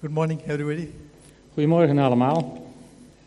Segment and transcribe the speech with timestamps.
[0.00, 0.88] Good morning, everybody.
[1.54, 2.66] Goedemorgen allemaal.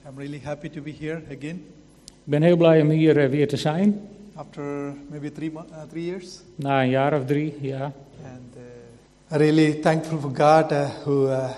[0.08, 1.66] I'm really happy to be here again
[2.08, 4.02] Ik ben heel blij om hier eh, weer te zijn.
[4.36, 4.64] after
[5.10, 6.40] maybe three, uh, three years.
[6.56, 7.84] Na een jaar of drie, ja.
[8.24, 11.50] And uh, really thankful for God uh, who uh,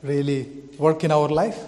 [0.00, 1.58] really work in our life.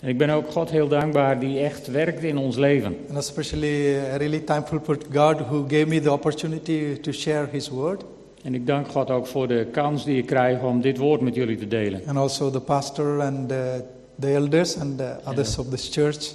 [0.00, 2.96] En ik ben ook God heel dankbaar die echt werkt in ons leven.
[3.08, 7.70] And especially uh, really thankful for God who gave me the opportunity to share His
[7.70, 8.04] word.
[8.42, 11.34] En ik dank God ook voor de kans die ik krijg om dit woord met
[11.34, 12.02] jullie te delen.
[12.06, 16.32] And also the pastor and the elders and the others of this church,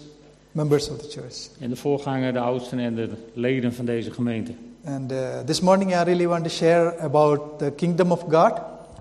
[0.52, 1.50] members of the church.
[1.60, 4.52] En de voorganger, de oudsten en de leden van deze gemeente.
[4.86, 8.54] And uh, this morning I really want to share about the kingdom of God.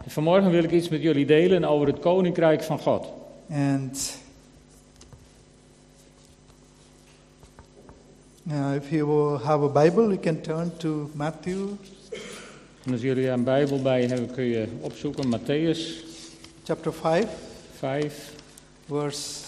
[0.05, 3.07] En vanmorgen wil ik iets met jullie delen over het koninkrijk van God.
[3.51, 4.19] And
[8.51, 11.59] uh, if you have a Bible, you can turn to Matthew
[12.87, 15.79] En als jullie een Bijbel bij hebben, kun je opzoeken Matthäus
[16.65, 17.27] chapter 5,
[17.77, 18.33] 5,
[18.87, 19.45] verse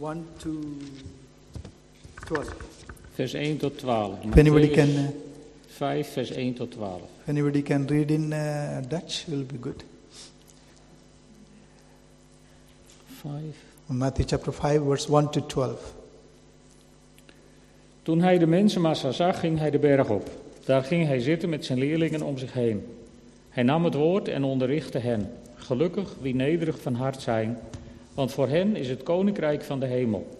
[0.00, 0.50] 1 to
[2.24, 2.54] 12.
[3.12, 4.24] vers 1 tot 12.
[4.24, 5.08] If anybody can, uh,
[5.66, 7.00] 5, vers 1 tot 12.
[7.00, 9.84] if anybody can read in uh, Dutch, will be good.
[13.06, 13.32] 5.
[13.86, 15.94] Matthew chapter 5, verse 1 to 12.
[18.02, 20.44] Toen hij de mensenmassa zag, ging hij de berg op.
[20.66, 22.86] Daar ging hij zitten met zijn leerlingen om zich heen.
[23.48, 25.30] Hij nam het woord en onderrichtte hen.
[25.54, 27.58] Gelukkig wie nederig van hart zijn,
[28.14, 30.36] want voor hen is het koninkrijk van de hemel.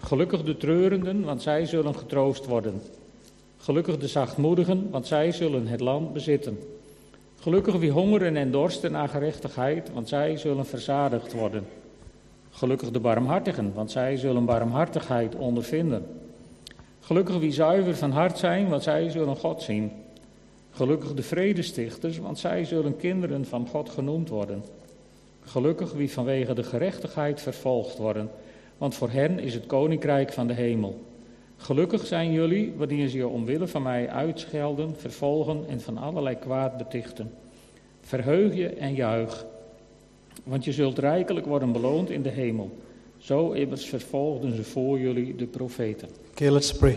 [0.00, 2.80] Gelukkig de treurenden, want zij zullen getroost worden.
[3.56, 6.58] Gelukkig de zachtmoedigen, want zij zullen het land bezitten.
[7.40, 11.66] Gelukkig wie hongeren en dorsten naar gerechtigheid, want zij zullen verzadigd worden.
[12.50, 16.21] Gelukkig de barmhartigen, want zij zullen barmhartigheid ondervinden.
[17.04, 19.92] Gelukkig wie zuiver van hart zijn, want zij zullen God zien.
[20.70, 24.64] Gelukkig de vredestichters, want zij zullen kinderen van God genoemd worden.
[25.44, 28.30] Gelukkig wie vanwege de gerechtigheid vervolgd worden,
[28.78, 31.00] want voor hen is het koninkrijk van de hemel.
[31.56, 36.76] Gelukkig zijn jullie, wanneer ze je omwille van mij uitschelden, vervolgen en van allerlei kwaad
[36.76, 37.32] betichten.
[38.00, 39.46] Verheug je en juich,
[40.44, 42.70] want je zult rijkelijk worden beloond in de hemel.
[43.22, 46.08] Zo immers vervolgden ze voor jullie de profeten.
[46.30, 46.96] Okay, let's pray.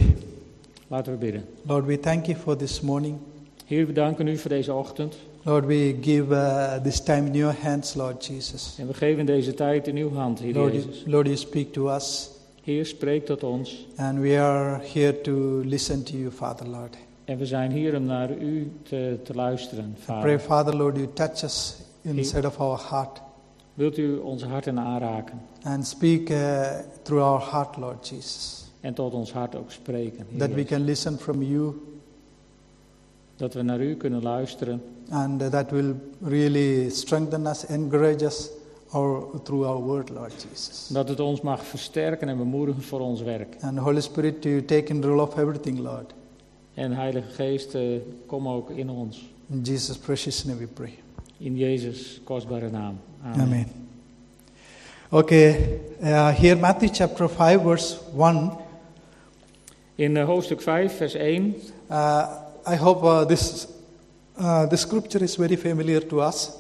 [0.87, 1.45] Laten we bidden.
[1.61, 3.17] Lord, we thank you for this morning.
[3.65, 5.15] Heer, we danken u voor deze ochtend.
[5.43, 8.75] Lord, we give uh, this time in your hands, Lord Jesus.
[8.79, 11.03] En we geven deze tijd in uw hand, Heer Lord, you, Jezus.
[11.05, 12.29] Lord, you speak to us,
[12.63, 13.87] Heer, spreek tot ons.
[13.95, 16.97] and we are here to listen to you, Father, Lord.
[17.25, 20.39] En we zijn hier om naar u te, te luisteren, Pray, Vader.
[20.39, 23.21] Father, Lord, you touch us inside of our heart
[23.73, 29.13] Wilt u onze harten aanraken and speak uh, through our heart, Lord Jesus, en tot
[29.13, 30.25] ons hart ook spreken.
[30.29, 31.73] Heer that we can listen from you
[33.35, 38.49] Dat we naar u kunnen luisteren and uh, that will really strengthen us, encourage us
[38.93, 40.87] our, through our word, Lord Jesus.
[40.87, 43.55] Dat het ons mag versterken en bemoedigen voor ons werk.
[43.61, 46.13] And Holy Spirit, you take control of everything, Lord.
[46.73, 47.81] En Heilige Geest, eh,
[48.25, 49.29] kom ook in ons.
[49.47, 50.93] In Jesus' precious name we pray.
[51.37, 52.99] In Jezus' kostbare naam.
[53.23, 53.41] Amen.
[53.41, 53.84] Amen.
[55.15, 58.51] Okay, uh, here Matthew chapter 5, verse 1.
[59.95, 61.55] In eh, hoofdstuk 5, vers 1.
[61.89, 62.27] Uh,
[62.67, 63.67] I hope uh, this,
[64.37, 66.51] uh, this scripture is very familiar to us.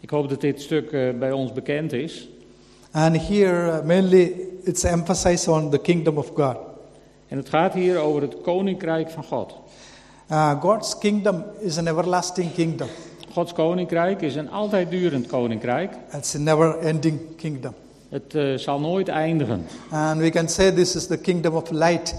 [0.00, 2.28] Ik hoop dat dit stuk eh, bij ons bekend is.
[2.90, 4.34] And here, uh, mainly,
[4.64, 6.56] it's emphasized on the kingdom of God.
[7.28, 9.54] En het gaat hier over het koninkrijk van God.
[10.30, 12.88] Uh, God's kingdom is an everlasting kingdom,
[13.32, 15.92] Gods koninkrijk is een altijd durend koninkrijk.
[16.16, 17.74] it's a never ending kingdom.
[18.08, 19.66] Het eh, zal nooit eindigen.
[19.90, 22.14] And we can say this is the kingdom of light.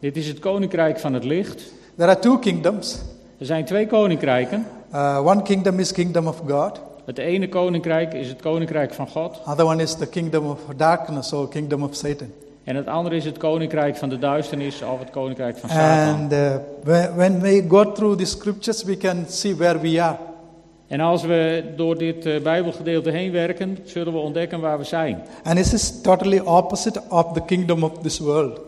[0.00, 1.62] Dit is het koninkrijk van het licht.
[1.96, 2.98] There are two kingdoms.
[3.38, 4.66] Er zijn twee koninkrijken.
[4.94, 6.80] Uh, one kingdom is kingdom of God.
[7.04, 9.40] Het ene koninkrijk is het koninkrijk van God.
[9.46, 12.32] Other one is the kingdom of darkness or kingdom of Satan.
[12.64, 16.14] En het andere is het koninkrijk van de duisternis of het koninkrijk van Satan.
[16.14, 20.16] And uh, when, when we go through the scriptures, we can see where we are.
[20.86, 25.22] En als we door dit eh, Bijbelgedeelte heen werken, zullen we ontdekken waar we zijn.
[25.42, 28.60] And this is totally opposite of the kingdom of this world.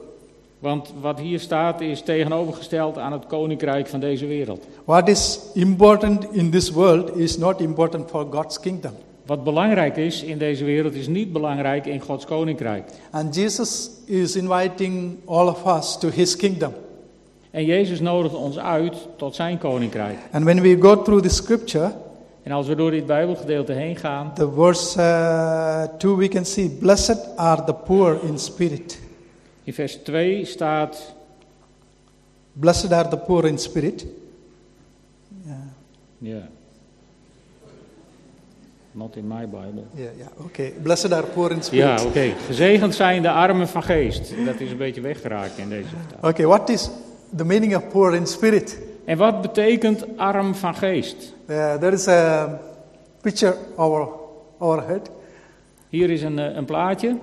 [0.59, 4.67] Want wat hier staat is tegenovergesteld aan het koninkrijk van deze wereld.
[4.85, 8.93] What is important in this world is not important for God's kingdom.
[9.27, 12.91] Wat belangrijk is in deze wereld is niet belangrijk in Gods koninkrijk.
[13.11, 16.73] And Jesus is inviting all of us to his kingdom.
[17.51, 20.19] En Jezus nodigt ons uit tot zijn koninkrijk.
[20.33, 21.93] And when we go through the scripture,
[22.49, 26.71] En als we door dit Bijbelgedeelte heen gaan, the verse uh, 2 we can see,
[26.71, 29.01] Blessed are the poor in spirit.
[29.65, 31.15] in vers 2 staat:
[32.53, 34.07] Blessed are the poor in spirit.
[35.45, 35.57] Yeah.
[36.19, 36.49] ja,
[38.93, 39.85] Not in my Bible.
[39.95, 40.29] Yeah, yeah.
[40.45, 40.73] Okay.
[40.83, 42.01] Blessed are poor in spirit.
[42.01, 42.33] Ja, oké.
[42.47, 44.33] Gezegend zijn de armen van geest.
[44.45, 46.35] Dat is een beetje weggeraakt in deze vertaling.
[46.35, 46.47] Okay.
[46.47, 46.91] What is
[47.37, 48.79] the meaning of poor in spirit?
[49.09, 51.35] En wat betekent arm van geest?
[51.47, 52.61] Uh, there is a
[53.21, 54.09] picture over
[54.59, 55.11] our head.
[55.89, 57.17] Hier is een, eh, een plaatje.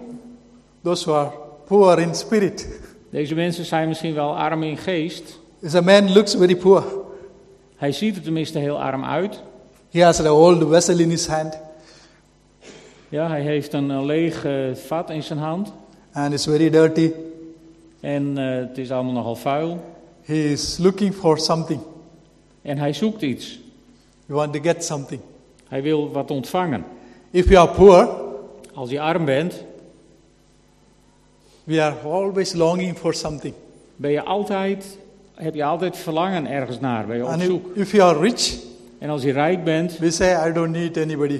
[0.81, 1.31] Those who are
[1.65, 2.79] poor in spirit.
[3.09, 5.39] Deze mensen zijn misschien wel arm in geest.
[5.59, 6.83] Is a man looks very poor.
[7.75, 9.41] Hij ziet er tenminste heel arm uit.
[9.91, 11.59] He has an old vessel in his hand
[13.09, 15.73] Ja, hij heeft een, eh, leeg eh, vat in zijn hand.
[16.11, 17.11] and it's very dirty.
[17.99, 19.94] En eh, het is allemaal nogal vuil.
[20.25, 21.79] He is looking for something.
[22.61, 23.59] En hij zoekt iets.
[24.25, 25.21] You want to get something.
[25.67, 26.83] Hij wil wat ontvangen.
[27.31, 28.23] If you are poor,
[28.73, 29.63] Als je arm bent,
[31.63, 33.53] we are always longing for something.
[33.95, 34.97] ben je altijd,
[35.33, 37.05] heb je altijd verlangen ergens naar.
[37.05, 37.67] Ben je op zoek.
[37.75, 38.57] if, if you are rich,
[38.97, 41.39] En als je rijk bent, we say, I don't need anybody.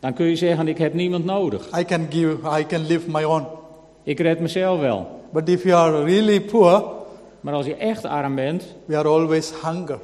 [0.00, 1.78] dan kun je zeggen: Ik heb niemand nodig.
[1.78, 3.44] I can give, I can live my own.
[4.02, 5.20] Ik red mezelf wel.
[5.32, 6.92] But if you are really poor,
[7.40, 9.98] Maar als je echt arm bent, we are always hunger.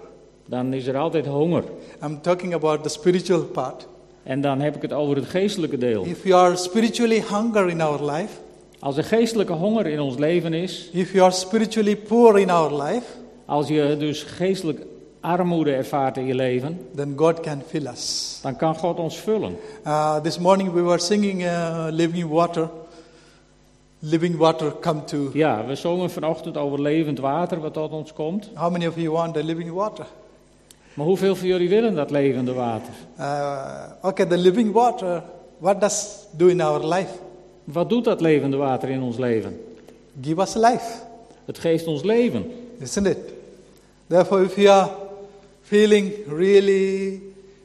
[0.48, 1.64] dan is er altijd honger.
[2.04, 3.86] I'm talking about the spiritual part.
[4.22, 6.04] En dan heb ik het over het geestelijke deel.
[6.04, 8.32] If you are spiritually hunger in our life,
[8.78, 12.82] Als er geestelijke honger in ons leven is, if you are spiritually poor in our
[12.82, 13.06] life,
[13.46, 14.80] als je dus geestelijk
[15.20, 18.38] armoede ervaart in je leven, then God can fill us.
[18.42, 19.56] dan kan God ons vullen.
[19.86, 22.68] Uh, this morning we were singing uh, Living Water.
[24.04, 25.30] Living water come to.
[25.32, 28.50] Ja, we zongen vanochtend over levend water wat tot ons komt.
[28.54, 30.06] How many of you want the living water?
[30.94, 32.92] Maar hoeveel van jullie willen dat levende water?
[33.18, 35.22] Uh, okay, the living water,
[35.58, 37.12] what does do in our life?
[37.64, 39.60] Wat doet dat levende water in ons leven?
[40.20, 41.00] Give us life,
[41.44, 42.44] Het geeft ons leven.
[42.78, 43.18] isn't it?
[44.06, 44.90] Therefore, if you are
[45.60, 47.22] feeling really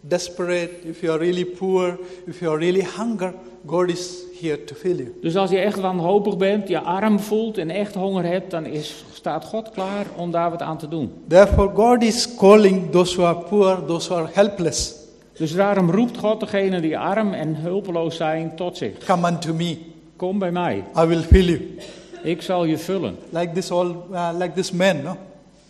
[0.07, 3.33] desperate, if you are really poor, if you are really hunger,
[3.65, 5.13] God is here to fill you.
[5.21, 9.05] Dus als je echt wanhopig bent, je arm voelt en echt honger hebt, dan is,
[9.13, 11.11] staat God klaar om daar wat aan te doen.
[11.27, 14.95] Therefore, God is calling those who are poor, those who are helpless,
[15.37, 18.97] Dus daarom roept God degenen die arm en hulpeloos zijn tot zich.
[19.05, 19.77] come unto me.
[20.15, 21.77] Kom bij mij, I will fill you.
[22.23, 23.15] ik zal je vullen.
[23.29, 25.17] Like this, all, uh, like this man, no?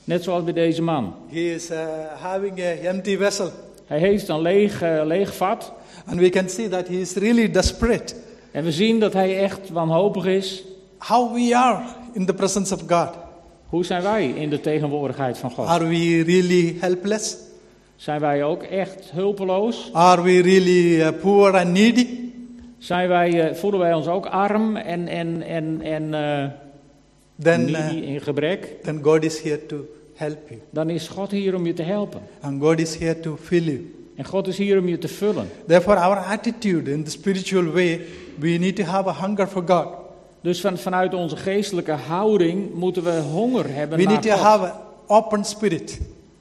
[0.03, 1.13] Net zoals bij deze man.
[1.29, 1.77] He is uh,
[2.21, 3.49] having a empty vessel,
[3.87, 5.73] Hij heeft een leeg, eh, leeg vat
[6.05, 8.15] and we can see that he is really desperate.
[8.51, 10.63] en we zien dat hij echt wanhopig is.
[10.97, 13.09] How we are in the presence of God?
[13.69, 15.67] Hoe zijn wij in de tegenwoordigheid van God?
[15.67, 17.37] Are we really helpless?
[17.95, 19.89] Zijn wij ook echt hulpeloos?
[19.93, 22.07] Are we really uh, poor and needy?
[22.77, 26.45] Zijn wij, eh, voelen wij ons ook arm en, en, en, en eh,
[27.41, 28.75] Then, uh, needy in gebrek?
[28.83, 29.85] then God is here to
[30.17, 32.21] help you, Dan is God hier om je te helpen.
[32.41, 33.93] and God is here to fill you.
[34.15, 35.49] En God is hier om je te vullen.
[35.67, 38.01] Therefore, our attitude in the spiritual way,
[38.39, 39.87] we need to have a hunger for God.
[40.41, 44.39] Dus van, vanuit onze geestelijke houding moeten we honger hebben We naar need to God.
[44.39, 44.73] have an
[45.07, 45.99] open spirit.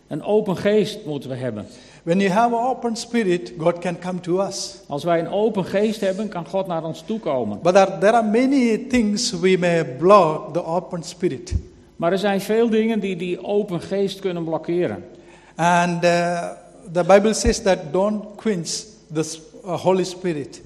[0.08, 1.66] Een open geest moeten we hebben.
[2.02, 4.76] When you have an open spirit, God can come to us.
[4.86, 7.58] Als wij een open geest hebben, kan God naar ons toe komen.
[7.62, 11.54] But there, there are many things we may block the open spirit.
[11.96, 15.04] Maar er zijn veel dingen die die open geest kunnen blokkeren.
[15.54, 16.48] And uh,
[16.92, 18.68] the Bible says that don't quench
[19.12, 20.62] the uh, Holy Spirit.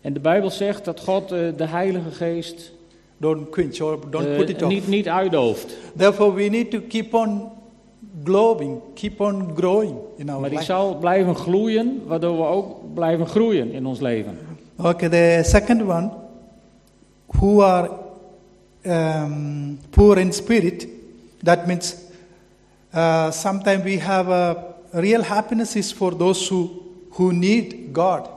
[0.00, 2.72] En de Bijbel zegt dat God eh, de Heilige Geest
[3.18, 4.72] Don't quench or don't eh, put it off.
[4.72, 5.76] niet, niet uitdooft.
[5.96, 7.50] Therefore, we need to keep on
[8.24, 10.72] glowing, keep on growing in our Maar die life.
[10.72, 14.38] zal blijven gloeien, waardoor we ook blijven groeien in ons leven.
[14.76, 16.10] Okay, the second one,
[17.26, 17.90] who are
[18.86, 20.86] um, poor in spirit,
[21.42, 21.96] that means
[22.94, 24.56] uh, sometimes we have a
[24.92, 26.70] real happiness is for those who,
[27.10, 28.28] who need God,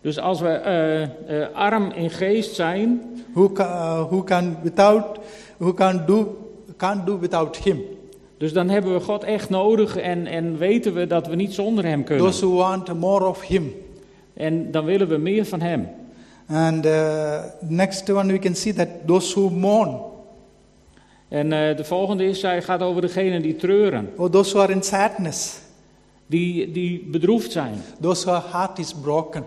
[0.00, 1.08] Dus als we eh, eh,
[1.54, 3.00] arm in geest zijn,
[3.34, 3.64] who, ca-
[4.00, 5.18] uh, who can without,
[5.58, 6.36] who can do,
[6.76, 7.80] can't do without Him.
[8.38, 11.84] dus dan hebben we God echt nodig en, en weten we dat we niet zonder
[11.84, 12.24] Hem kunnen.
[12.24, 13.72] Those who want more of Him.
[14.34, 15.88] En dan willen we meer van Hem.
[16.46, 20.00] And uh, next one we can see that those who mourn,
[21.28, 24.72] En eh, de volgende is, zij gaat over degenen die treuren, or those who are
[24.72, 25.58] in sadness,
[26.26, 29.44] die, die bedroefd zijn, those whose heart is broken.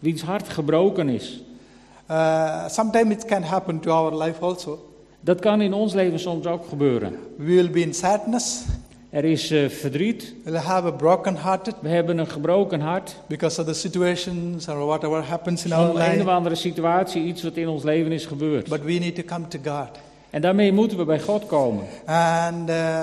[0.00, 1.42] wiens hart gebroken is.
[2.10, 4.78] Uh, sometimes it can happen to our life also.
[5.20, 7.18] Dat kan in ons leven soms ook gebeuren.
[7.36, 8.64] We will be in sadness.
[9.10, 13.16] Er is eh, verdriet, We'll have a broken hearted we hebben een gebroken hart.
[13.26, 16.30] because of the situations or whatever happens in our een of life.
[16.30, 18.68] andere situatie, iets wat in ons leven is gebeurd.
[18.68, 19.88] But we need to come to God.
[20.30, 21.84] En daarmee moeten we bij God komen.
[22.06, 22.98] And uh,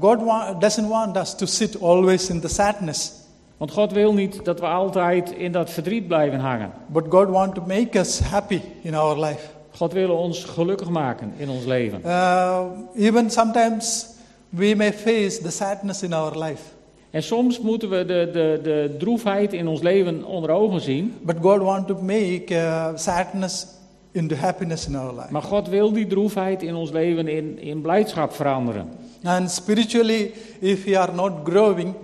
[0.00, 3.12] God wa- doesn't want us to sit always in the sadness.
[3.56, 6.70] Want God wil niet dat we altijd in dat verdriet blijven hangen.
[6.86, 9.46] But God wants to make us happy in our life.
[9.76, 12.00] God wil ons gelukkig maken in ons leven.
[12.04, 12.60] Uh,
[12.96, 14.06] even sometimes
[14.52, 16.62] we may face the sadness in our life.
[17.10, 21.14] En soms moeten we de, de, de droefheid in ons leven onder ogen zien.
[21.22, 23.66] But God wants to make uh, sadness
[24.12, 25.32] into happiness in our life.
[25.32, 28.88] Maar God wil die droefheid in ons leven in, in blijdschap veranderen.
[29.22, 31.94] And spiritually, if we are not growing,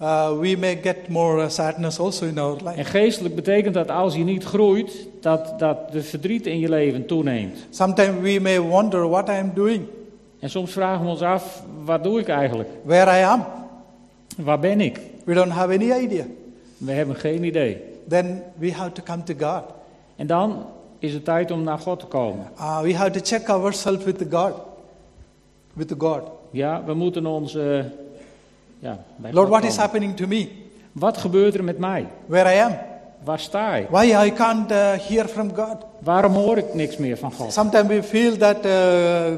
[0.00, 2.84] uh, we may get more uh, sadness also in our En life.
[2.84, 7.66] geestelijk betekent dat als je niet groeit, dat, dat de verdriet in je leven toeneemt.
[7.70, 9.86] Sometimes we may wonder what I am doing,
[10.38, 12.68] En soms vragen we ons af, wat doe ik eigenlijk?
[12.84, 13.44] where I am.
[14.36, 15.00] Waar ben ik?
[15.24, 16.24] We don't have any idea.
[16.78, 17.82] We hebben geen idee.
[18.08, 19.62] Then we have to come to God.
[20.16, 20.66] En dan
[20.98, 22.46] is het tijd om naar God te komen.
[22.58, 24.52] Uh, we have to check ourselves with the God.
[25.72, 26.22] With the God.
[26.50, 27.54] Ja, we moeten ons.
[27.54, 27.84] eh,
[28.78, 30.48] ja, bij Lord, what is happening to me?
[30.92, 32.06] Wat gebeurt er met mij?
[32.26, 32.72] Where I am?
[33.26, 33.88] Waar sta ik?
[33.88, 35.76] Why I can't uh, hear from God?
[35.98, 37.52] Waarom hoor ik niks meer van God?
[37.52, 38.72] Sometimes we feel that uh,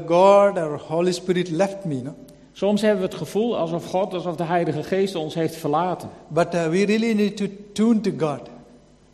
[0.05, 2.13] God or Holy Spirit left me, no?
[2.51, 6.09] Soms hebben we het gevoel alsof God, alsof de Heilige Geest ons heeft verlaten.
[6.27, 8.39] But uh, we really need to tune to God,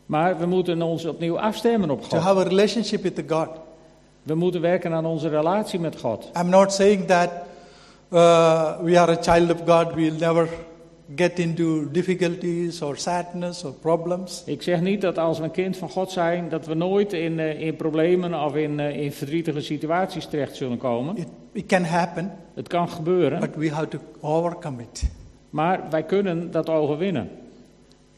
[0.06, 2.20] Maar we moeten ons opnieuw afstemmen op to God.
[2.26, 3.50] have a relationship with God.
[4.24, 6.30] We moeten werken aan onze relatie met God.
[6.38, 7.30] I'm not saying that
[8.10, 10.50] uh, we are a child of God, we'll never
[11.16, 14.44] get into difficulties or sadness or problems.
[14.46, 17.40] Ik zeg niet dat als we een kind van God zijn, dat we nooit in,
[17.40, 21.18] eh, in problemen of in, eh, in verdrietige situaties terecht zullen komen.
[21.18, 25.04] It, it can happen, Het kan gebeuren, but we have to overcome it.
[25.50, 27.30] maar wij kunnen dat overwinnen.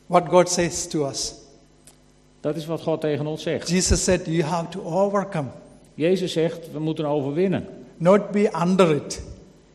[0.05, 1.33] What God says to us.
[2.39, 3.69] Dat is wat God tegen ons zegt.
[3.69, 5.47] Jesus said, You have to overcome,
[5.93, 7.65] Jezus zegt, we moeten overwinnen.
[7.97, 9.21] not be under it.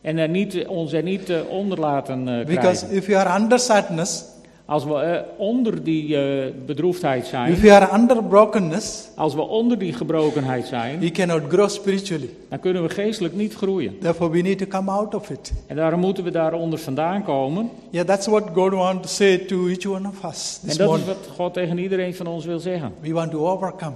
[0.03, 2.91] En er niet, ons er niet eh, onder laten eh, Because krijgen.
[2.97, 4.23] if you are under sadness,
[4.65, 9.41] Als we eh, onder die eh, bedroefdheid zijn, if you are under brokenness, als we
[9.41, 12.29] onder die gebrokenheid zijn, you cannot grow spiritually.
[12.49, 13.97] dan kunnen we geestelijk niet groeien.
[13.99, 15.53] Therefore, we need to come out of it.
[15.67, 17.69] En daarom moeten we daaronder vandaan komen.
[17.89, 20.79] Yeah, that's what God wants to say to each one of us En this dat
[20.79, 21.07] is morning.
[21.07, 22.93] wat God tegen iedereen van ons wil zeggen.
[22.99, 23.95] We want to overcome.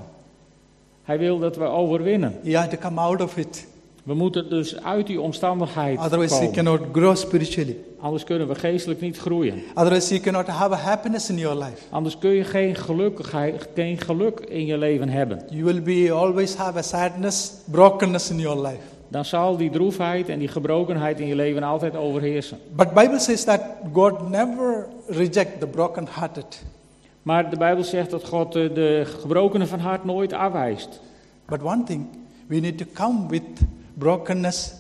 [1.04, 2.34] Hij wil dat we overwinnen.
[2.42, 3.68] You have to come out of it.
[4.08, 6.56] We moeten dus uit die omstandigheid Otherwise, you komen.
[6.56, 7.78] cannot grow spiritually.
[8.00, 9.62] Anders kunnen we geestelijk niet groeien.
[9.74, 11.82] Otherwise, you cannot have a happiness in your life.
[11.90, 15.44] Anders kun je geen, gelukkigheid, geen geluk in je leven hebben.
[15.50, 18.82] You will be always have a sadness, brokenness in your life.
[19.08, 22.58] Dan zal die droefheid en die gebrokenheid in je leven altijd overheersen.
[22.76, 23.62] But Bible says that
[23.94, 26.64] God never reject the broken-hearted.
[27.22, 31.00] Maar de Bijbel zegt dat God eh, de gebrokenen van hart nooit afwijst.
[31.46, 32.06] But one thing,
[32.46, 33.44] we need to come with
[33.98, 34.74] brokenness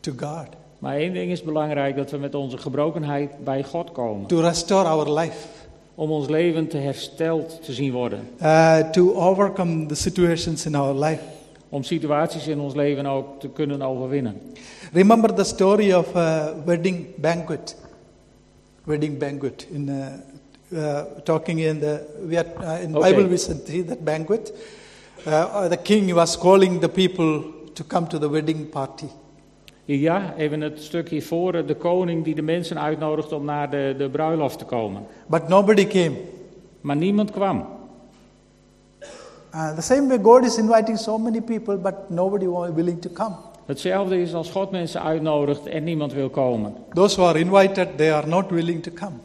[0.00, 0.46] to God
[0.78, 4.26] Maar één ding is belangrijk, dat we met onze gebrokenheid bij God komen.
[4.26, 5.46] to restore our life,
[5.94, 8.20] Om ons leven te hersteld te zien worden.
[8.42, 11.22] uh, to overcome the situations in our life.
[11.68, 14.40] Om situaties in ons leven ook te kunnen overwinnen.
[14.92, 17.76] Remember the story of a wedding banquet.
[18.84, 19.66] Wedding banquet.
[19.70, 20.06] In uh,
[20.80, 23.10] uh, talking in the we are, uh, in Okay.
[23.14, 24.52] Bible we see that banquet.
[25.26, 27.42] Uh, the king was calling the people
[27.78, 29.06] to come to the wedding party.
[29.84, 33.94] Ja, even het stukje voor eh, de koning die de mensen uitnodigt om naar de,
[33.98, 35.06] de bruiloft te komen.
[35.26, 36.16] But nobody came.
[36.80, 37.66] Maar niemand kwam.
[39.54, 43.34] Uh, the same way God is inviting so many people, but nobody willing to come.
[43.66, 46.74] Hetzelfde is als God mensen uitnodigt en niemand wil komen.
[46.92, 49.16] Those who are invited, they are not willing to come.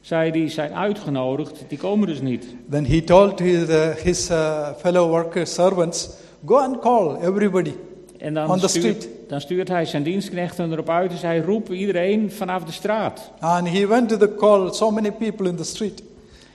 [0.00, 2.46] Zij die zijn uitgenodigd, die komen dus niet.
[2.70, 6.10] Then he told his, uh, his uh, fellow workers, servants,
[6.44, 7.74] go and call everybody.
[8.22, 12.64] En dan stuurt, dan stuurt hij zijn dienstknechten erop uit en zij roep iedereen vanaf
[12.64, 13.30] de straat.
[13.38, 16.02] And he went to the call so many people in the street.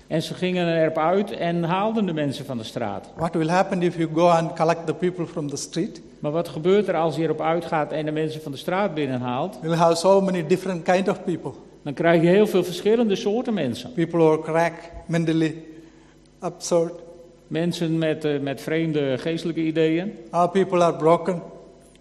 [0.08, 3.10] En ze gingen erop uit en haalden de mensen van de straat.
[3.16, 6.02] What will happen if you go and collect the people from the street?
[6.20, 9.60] Maar wat gebeurt er als je erop uitgaat en de mensen van de straat binnenhaalt?
[9.62, 11.52] You'll have so many different kind of people.
[11.84, 13.94] Dan krijg je heel veel verschillende soorten mensen.
[13.94, 14.74] People who are crack,
[15.06, 15.64] mentally
[16.40, 16.94] absurd.
[17.48, 20.14] Mensen met, eh, met vreemde geestelijke ideeën.
[20.30, 21.42] Our people are broken.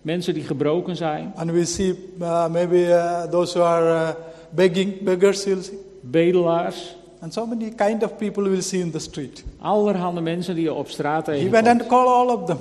[0.06, 1.32] Mensen die gebroken zijn.
[1.36, 4.14] And we see uh, maybe uh, those who are uh,
[4.50, 5.78] begging, beggars, you'll see.
[6.00, 6.96] Bedelaars.
[7.20, 9.44] And so many kind of people we'll see in the street.
[9.58, 11.80] Allerhande mensen die je op straat He went tegenkomt.
[11.80, 12.58] and called all of them.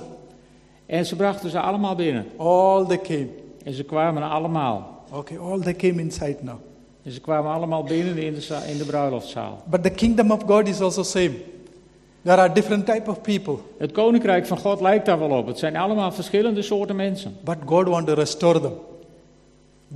[0.86, 2.25] En ze brachten ze allemaal binnen.
[2.38, 3.28] All they came.
[3.64, 5.04] En ze kwamen allemaal.
[5.12, 6.56] Okay, all they came inside now.
[7.04, 9.64] En ze kwamen allemaal binnen in de, in de bruiloftzaal.
[9.70, 11.34] But the kingdom of God is also same.
[12.25, 15.48] There are different type of people, Het koninkrijk van God lijkt daar wel op.
[15.48, 17.36] Het zijn allemaal verschillende soorten mensen.
[17.44, 18.74] but God want to restore them.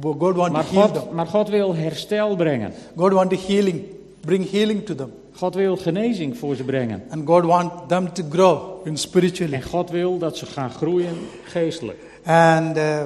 [0.02, 1.02] God want Maar to heal them.
[1.02, 2.74] God, maar God wil herstel brengen.
[2.96, 3.84] God want to healing.
[4.22, 5.12] bring healing to them.
[5.32, 7.04] God wil genezing voor ze brengen.
[7.10, 9.54] And God wants them to grow in spiritually.
[9.54, 11.98] En God wil dat ze gaan groeien geestelijk.
[12.26, 13.02] And uh,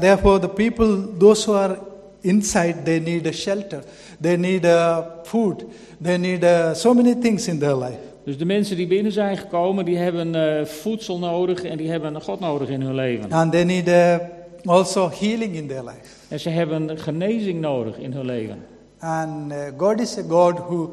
[0.00, 1.78] therefore, the people, those who are
[2.20, 3.82] inside, they need a shelter.
[4.20, 5.64] They need uh, food.
[6.02, 8.10] They need uh, so many things in their life.
[8.24, 12.22] Dus de mensen die binnen zijn gekomen, die hebben eh, voedsel nodig en die hebben
[12.22, 13.32] God nodig in hun leven.
[13.32, 14.16] And they need uh,
[14.64, 16.08] also healing in their life.
[16.28, 18.64] En ze hebben genezing nodig in hun leven.
[18.98, 20.92] And uh, God is a God who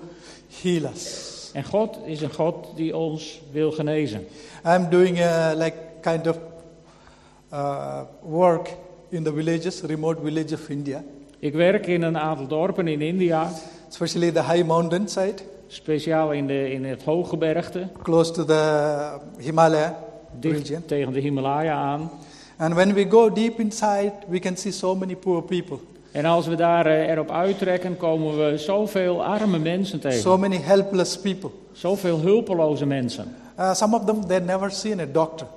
[0.62, 1.52] heals us.
[1.54, 4.28] En God is een God die ons wil genezen.
[4.66, 6.38] I'm doing a like kind of
[7.54, 8.76] uh, work
[9.10, 11.04] in the villages, remote village of India,
[11.40, 13.52] Ik werk in een aantal dorpen in India,
[13.90, 15.36] especially the high mountain side,
[15.74, 19.98] speciaal in, de, in het hooggebergte, close to the Himalaya
[20.42, 20.84] region.
[20.86, 22.12] tegen de Himalaya aan.
[22.58, 25.78] And when we go deep inside, we can see so many poor people,
[26.12, 30.40] En als we daar eh, erop uittrekken, komen we zoveel arme mensen so tegen.
[30.40, 31.50] many helpless people.
[31.72, 33.36] Zoveel hulpeloze mensen.
[33.60, 35.48] Uh, some of them they never seen a doctor.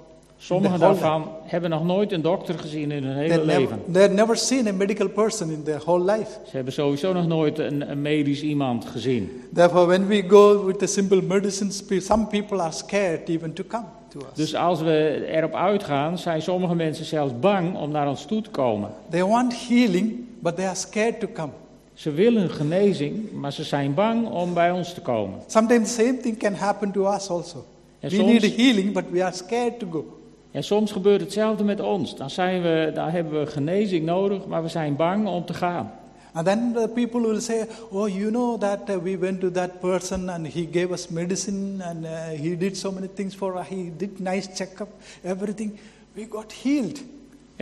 [0.42, 3.92] Sommigen daarvan hebben nog nooit een dokter gezien in hun They hele never, leven.
[3.92, 6.30] they never seen a medical person in their whole life.
[6.44, 9.42] Ze hebben sowieso nog nooit een, een medisch iemand gezien.
[9.54, 13.84] Therefore, when we go with the simple medicines, some people are scared even to come
[14.08, 14.24] to us.
[14.34, 18.50] Dus als we erop uitgaan, zijn sommige mensen zelfs bang om naar ons toe te
[18.50, 18.90] komen.
[19.10, 21.52] They want healing, but they are scared to come.
[21.94, 25.38] Ze willen genezing, maar ze zijn bang om bij ons te komen.
[25.46, 27.64] Sometimes the same thing can happen to us also.
[28.00, 30.20] En we need healing, but we are scared to go.
[30.52, 32.16] En soms gebeurt hetzelfde met ons.
[32.16, 35.92] Dan, zijn we, dan hebben we genezing nodig, maar we zijn bang om te gaan.
[36.34, 39.80] And then the people will say, "Oh, you know that uh, we went to that
[39.80, 43.66] person and he gave us medicine and uh, he did so many things for us.
[43.68, 44.88] He did nice checkup,
[45.22, 45.78] everything.
[46.14, 47.00] We got healed."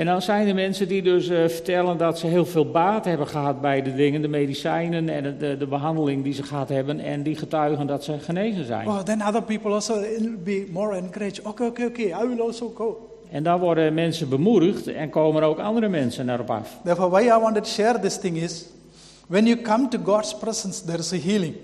[0.00, 3.26] En dan zijn er mensen die dus eh, vertellen dat ze heel veel baat hebben
[3.26, 7.00] gehad bij de dingen, de medicijnen en de, de, de behandeling die ze gehad hebben.
[7.00, 8.88] En die getuigen dat ze genezen zijn.
[8.88, 11.42] Oh, then other people also will be more encouraged.
[11.42, 12.04] Okay, okay, okay.
[12.04, 13.10] I will also go.
[13.30, 16.78] En dan worden mensen bemoedigd en komen ook andere mensen erop af.
[16.84, 18.66] Therefore, why I wanted to share this thing is,
[19.26, 21.54] when you come to God's presence, there is a healing.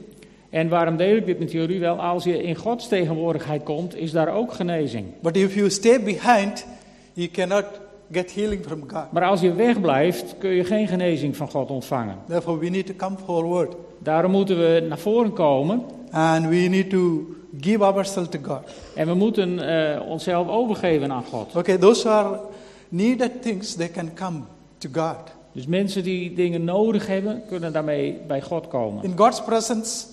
[0.50, 1.80] En waarom deel ik dit met jullie?
[1.80, 5.06] Wel, als je in Gods tegenwoordigheid komt, is daar ook genezing.
[5.22, 6.66] But if you stay behind,
[7.12, 7.64] you cannot
[8.12, 9.12] get healing from God.
[9.12, 12.18] Maar als je wegblijft, kun je geen genezing van God ontvangen.
[12.28, 16.90] Therefore, we need to come forward Daarom moeten we naar voren komen and we need
[16.90, 17.26] to
[17.60, 18.60] give ourselves to God.
[18.94, 21.56] en we moeten eh, onszelf overgeven aan God.
[21.56, 22.40] Okay, those are
[22.88, 24.40] needed things, they can come
[24.78, 25.16] to God.
[25.52, 29.04] Dus mensen die dingen nodig hebben, kunnen daarmee bij God komen.
[29.04, 30.06] In God's presence,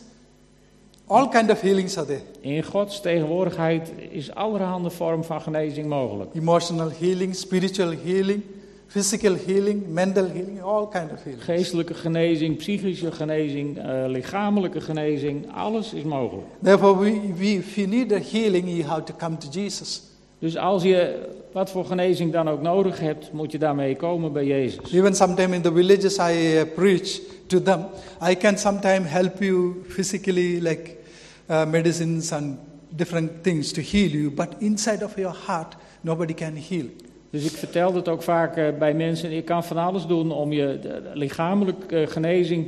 [1.13, 2.21] all kind of healings are there.
[2.41, 6.36] In Gods tegenwoordigheid is allerhande vorm van genezing mogelijk.
[6.36, 8.41] Emotional healing, spiritual healing,
[8.88, 11.43] physical healing, mental healing, all kind of healing.
[11.43, 16.47] Geestelijke genezing, psychische genezing, eh, lichamelijke genezing, alles is mogelijk.
[16.62, 20.02] Therefore, we, we, if you need a healing, you have to come to Jesus.
[20.39, 24.45] Dus als je wat voor genezing dan ook nodig hebt, moet je daarmee komen bij
[24.45, 24.91] Jezus.
[24.93, 27.86] Even sometime in the villages I uh, preach to them,
[28.30, 31.02] I can sometime help you physically, like
[31.49, 32.58] uh, medicines and
[32.89, 36.86] different things to heal you, but inside of your heart, nobody can heal.
[37.29, 39.32] Dus ik vertel het ook vaak eh, bij mensen.
[39.32, 42.67] Ik kan van alles doen om je de lichamelijke eh, genezing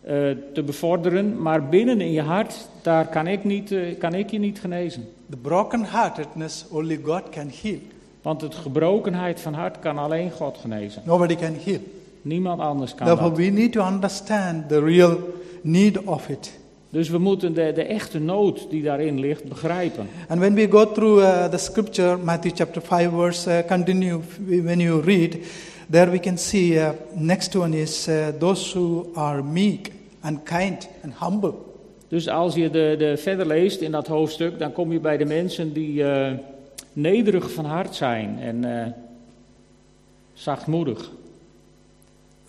[0.00, 0.12] eh,
[0.52, 1.42] te bevorderen.
[1.42, 5.08] Maar binnen in je hart, daar kan ik, niet, eh, kan ik je niet genezen.
[5.30, 7.78] The brokenheartedness, only God can heal.
[8.22, 11.02] Want het gebrokenheid van hart kan alleen God genezen.
[11.04, 11.78] Nobody can heal.
[12.22, 13.38] Niemand anders kan Therefore, dat.
[13.38, 15.18] we need to understand the real
[15.62, 16.58] need of it.
[16.94, 20.08] Dus we moeten de, de echte nood die daarin ligt begrijpen.
[20.28, 24.20] And when we go through uh, the scripture, Matthew chapter 5, verse, uh, continue,
[24.62, 25.38] when you read,
[25.90, 30.88] there we can see uh, next one is uh, those who are meek and kind
[31.02, 31.54] and humble.
[32.08, 35.24] Dus als je de, de verder leest in dat hoofdstuk, dan kom je bij de
[35.24, 36.32] mensen die eh,
[36.92, 38.94] nederig van hart zijn en
[40.32, 41.10] zachtmoedig.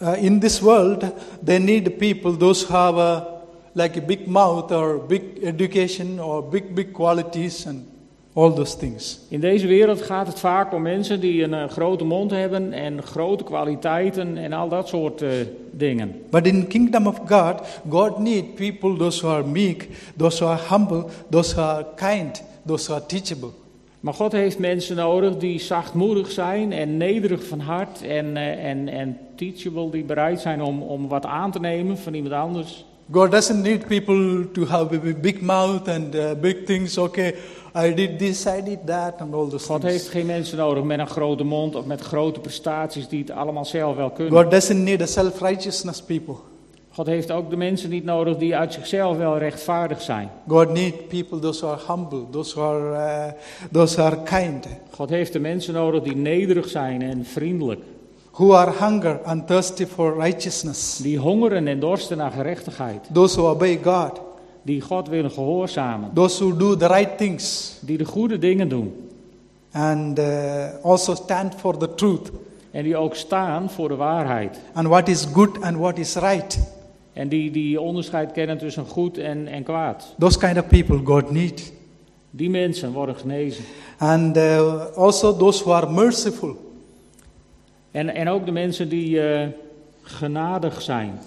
[0.01, 1.03] Uh, in this world,
[1.43, 3.34] they need people, those who have a,
[3.75, 7.85] like a big mouth or big education or big, big qualities and
[8.33, 9.19] all those things.
[9.29, 13.03] In deze wereld gaat het vaak om mensen die een eh, grote mond hebben en
[13.03, 15.29] grote kwaliteiten en al dat soort eh,
[15.71, 16.21] dingen.
[16.29, 20.61] But in kingdom of God, God need people, those who are meek, those who are
[20.69, 23.49] humble, those who are kind, those who are teachable.
[23.99, 28.89] Maar God heeft mensen nodig die zachtmoedig zijn en nederig van hart en, eh, en,
[28.89, 32.85] en teachable, die bereid zijn om, om wat aan te nemen van iemand anders.
[33.11, 36.97] God doesn't need people to have a big mouth and uh, big things.
[36.97, 37.35] Okay,
[37.75, 39.93] I did this, I did that, and all those God things.
[39.93, 43.65] heeft geen mensen nodig met een grote mond of met grote prestaties die het allemaal
[43.65, 44.33] zelf wel kunnen.
[44.33, 46.35] God doesn't need a self-righteousness people.
[46.91, 50.29] God heeft ook de mensen niet nodig die uit zichzelf wel rechtvaardig zijn.
[50.47, 52.91] God needs people those who are humble, those who are,
[53.27, 53.33] uh,
[53.71, 57.81] those who are kind, God heeft de mensen nodig die nederig zijn en vriendelijk.
[58.37, 63.07] Who are hunger and thirsty for righteousness, Die hongeren en dorsten naar gerechtigheid.
[63.11, 64.21] those who obey God,
[64.61, 66.09] Die God willen gehoorzamen.
[66.13, 69.09] those who do the right things, Die de goede dingen doen.
[69.71, 70.25] and uh,
[70.83, 72.31] also stand for the truth
[72.71, 74.59] En die ook staan voor de waarheid.
[74.73, 76.59] and what is good and what is right.
[77.13, 80.13] En die, die onderscheid kennen tussen goed en, en kwaad.
[80.19, 81.71] Those kind of people God needs.
[82.31, 83.63] Die mensen worden genezen.
[83.97, 86.55] And uh, also those who are merciful,
[87.95, 89.47] En, en ook de mensen die eh,
[90.01, 91.19] genadig zijn.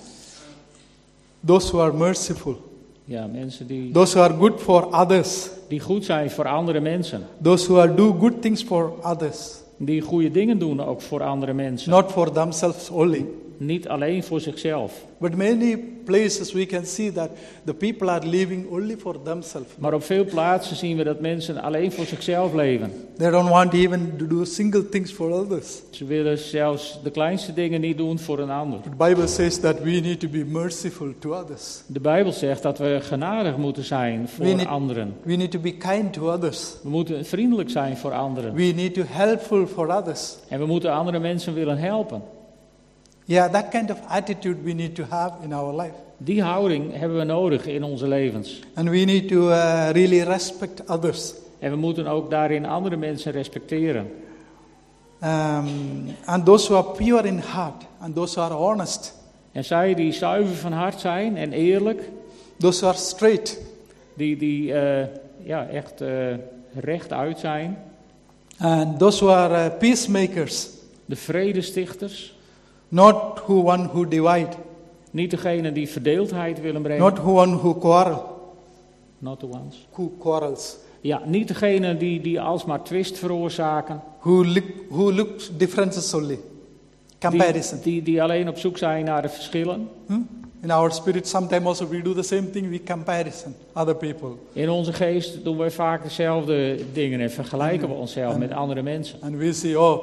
[1.45, 2.57] those who are merciful,
[3.05, 7.23] Ja, mensen die, those who are good for others, die goed zijn voor andere mensen.
[7.43, 11.53] those who are do good things for others, Die goede dingen doen ook voor andere
[11.53, 11.91] mensen.
[11.91, 13.27] not for themselves only.
[13.59, 14.93] Niet alleen voor zichzelf.
[15.19, 17.31] But many places we can see that
[17.65, 19.69] the people are living only for themselves.
[19.79, 22.93] Maar op veel plaatsen zien we dat mensen alleen voor zichzelf leven.
[23.17, 25.81] They don't want even to do single things for others.
[25.91, 28.81] Ze willen zelfs de kleinste dingen niet doen voor een ander.
[28.81, 31.83] The Bible says that we need to be merciful to others.
[31.87, 35.15] De Bijbel zegt dat we genadig moeten zijn We voor need- anderen.
[35.23, 36.73] We need to be kind to others.
[36.83, 38.55] We moeten vriendelijk zijn voor anderen.
[38.55, 40.37] We need to helpful for others.
[40.49, 42.23] En we moeten andere mensen willen helpen.
[43.29, 45.95] Yeah, that kind of attitude we need to have in our life.
[46.17, 48.61] Die houding hebben we nodig in onze levens.
[48.75, 51.35] And we need to uh, really respect others.
[51.59, 54.11] En we moeten ook daarin andere mensen respecteren.
[55.23, 59.15] Um, and those who are pure in heart and those who are honest,
[59.53, 62.03] En zij die zuiver van hart zijn en eerlijk,
[62.59, 63.61] those who are straight,
[64.15, 65.07] die, die eh,
[65.45, 66.35] ja, echt eh
[66.75, 67.79] rechtuit zijn,
[68.59, 70.69] and those who are uh, peacemakers,
[71.05, 72.38] de vredestichters,
[72.89, 74.49] not who one who divide,
[75.11, 77.03] niet degene die verdeeldheid willen brengen.
[77.03, 78.37] not who one who quarrel,
[79.19, 79.87] Not the ones.
[79.91, 84.01] who quarrels, Ja, niet degene die, die alsmaar twist veroorzaken.
[84.21, 86.39] who look, who looks differences only,
[87.21, 87.79] comparison.
[87.83, 89.89] Die, die, die alleen op zoek zijn naar de verschillen.
[90.07, 90.29] Hmm?
[90.63, 92.69] In our spirit, sometimes also we do the same thing.
[92.71, 97.95] We comparison other people, In onze geest doen wij vaak dezelfde dingen en vergelijken we
[97.95, 99.19] onszelf En- met andere mensen.
[99.23, 100.03] and we say, "Oh,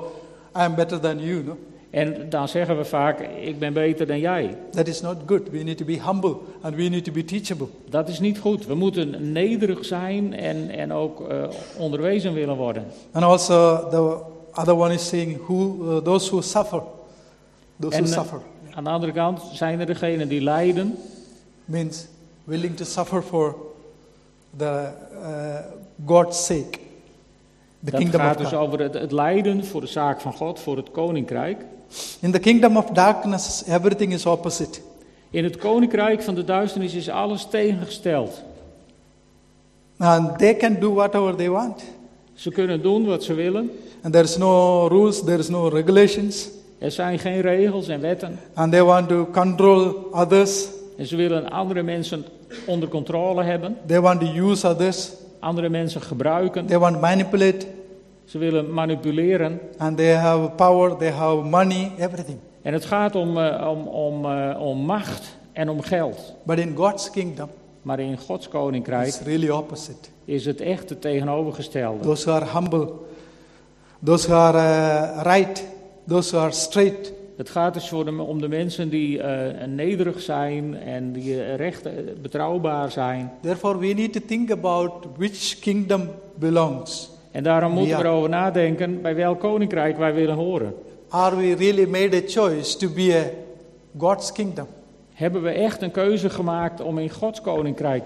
[0.58, 1.58] I am better than you." No,
[1.96, 4.58] En dan zeggen we vaak, ik ben beter dan jij.
[4.72, 5.50] that is not good.
[5.50, 7.68] We need to be humble and we need to be teachable.
[7.90, 8.66] Dat is niet goed.
[8.66, 11.44] We moeten nederig zijn en, en ook eh,
[11.78, 12.86] onderwezen willen worden.
[13.12, 14.20] And also, the
[14.62, 16.82] other one is saying, "Who uh, those who suffer,
[17.80, 18.40] those En, who uh, suffer."
[18.74, 20.98] Aan de andere kant zijn er degenen die lijden.
[21.66, 22.08] means
[22.44, 23.56] willing to suffer for
[24.58, 24.88] the
[25.22, 25.56] uh,
[26.06, 26.80] God's sake,
[27.84, 28.60] the Dat kingdom gaat of dus God.
[28.60, 31.66] over het, het lijden voor de zaak van God, voor het koninkrijk.
[32.20, 34.80] In the kingdom of darkness, everything is opposite.
[35.30, 38.42] In het koninkrijk van de duisternis is alles tegengesteld.
[39.98, 41.84] And they can do whatever they want.
[42.34, 43.72] Ze kunnen doen wat ze willen.
[44.02, 46.50] And there is no rules, there is no regulations.
[46.78, 48.40] Er zijn geen regels en wetten.
[48.54, 50.68] And they want to control others.
[50.98, 52.26] En ze willen andere mensen
[52.66, 53.78] onder controle hebben.
[53.86, 55.10] They want to use others.
[55.40, 56.66] Andere mensen gebruiken.
[56.66, 57.68] They want to manipulate.
[58.26, 59.60] Ze willen manipuleren.
[59.78, 62.38] And they have power, they have money, everything.
[62.62, 66.34] En het gaat om, eh, om, om, eh, om macht en om geld.
[66.44, 67.50] But in God's kingdom,
[67.82, 70.10] Maar in Gods koninkrijk it's really opposite.
[70.26, 72.04] is het echt het tegenovergestelde.
[72.04, 72.92] Those who are humble,
[74.04, 75.66] those who are uh, right,
[76.08, 80.22] those who are straight, Het gaat dus voor de, om de mensen die eh, nederig
[80.22, 81.88] zijn en die recht,
[82.22, 83.32] betrouwbaar zijn.
[83.42, 87.10] Therefore, we need to think about which kingdom belongs.
[87.36, 90.76] En daarom moeten we erover nadenken bij welk koninkrijk wij willen horen.
[91.10, 93.30] Are we really made a choice to be a
[93.98, 94.68] God's kingdom?
[95.14, 98.04] Hebben we echt een keuze gemaakt om in Gods koninkrijk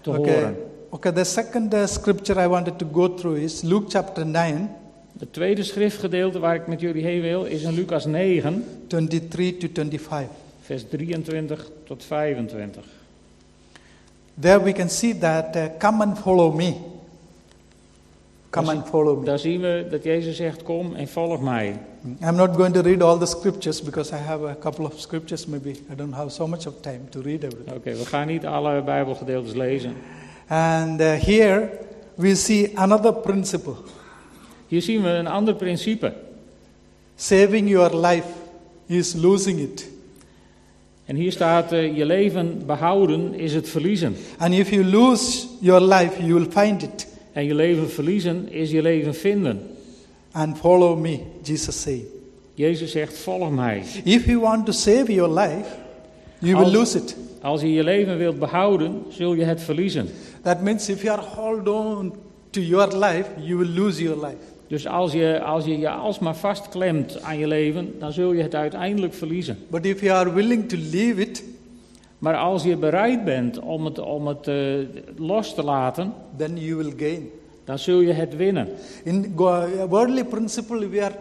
[0.00, 0.34] te Okay.
[0.34, 0.56] horen?
[0.88, 1.12] Okay.
[1.12, 4.70] The second uh, scripture I wanted to go through is Luke chapter 9,
[5.18, 9.68] Het tweede schriftgedeelte waar ik met jullie heen wil is in Lucas 9, 23 to
[9.72, 10.28] 25.
[10.60, 12.84] vers 23 tot 25.
[14.40, 16.74] There we can see that uh, come and follow me.
[18.50, 19.24] Come Daar and follow me.
[19.24, 21.78] Daar zien we dat Jezus zegt: Kom en volg mij.
[22.22, 25.46] I'm not going to read all the scriptures because I have a couple of scriptures.
[25.46, 27.76] Maybe I don't have so much of time to read everything.
[27.76, 29.94] Oké, we gaan niet alle Bijbelgedeeltes lezen.
[30.48, 31.70] And uh, here
[32.14, 33.74] we see another principle
[34.66, 36.12] Hier zien we een ander principe.
[37.16, 38.28] saving your life
[38.86, 39.88] is losing it.
[41.04, 44.16] En hier staat: eh, Je leven behouden is het verliezen.
[44.38, 47.06] And if you lose your life, you will find it.
[47.32, 49.60] En je leven verliezen is je leven vinden.
[50.32, 52.02] And follow me, Jesus said.
[52.54, 53.82] Jezus zegt: Volg mij.
[54.04, 55.66] If you want to save your life,
[56.38, 57.16] you will Als- lose it.
[57.42, 60.08] Als je je leven wilt behouden, zul je het verliezen.
[60.42, 62.12] That means if you are hold on
[62.50, 64.36] to your life, you will lose your life.
[64.68, 68.54] Dus als je, als je je alsmaar vastklemt aan je leven, dan zul je het
[68.54, 69.58] uiteindelijk verliezen.
[69.68, 71.44] But if you are willing to leave it,
[72.20, 74.56] Maar als je bereid bent om het, om het eh,
[75.16, 77.30] los te laten, then you will gain.
[77.64, 78.68] dan zul je het winnen.
[79.04, 81.14] In go- worldly principle, we are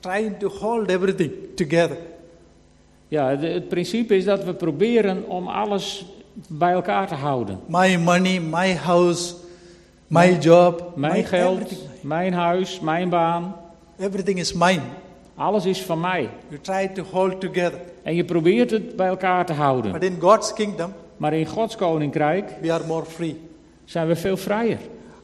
[0.00, 1.96] trying to hold everything together.
[3.08, 6.04] Ja, de- het principe is dat we proberen om alles
[6.48, 7.58] bij elkaar te houden.
[7.66, 9.34] My money, my house,
[10.06, 11.88] my job, Mijn my geld, everything.
[12.00, 13.56] mijn huis, mijn baan,
[13.98, 14.80] Everything is mine.
[15.42, 16.28] Alles is van mij.
[16.48, 17.80] You try to hold together.
[18.02, 19.92] En je probeert het bij elkaar te houden.
[19.92, 23.40] But in God's kingdom, Maar in Gods koninkrijk we are more free.
[23.84, 24.78] zijn we veel vrijer.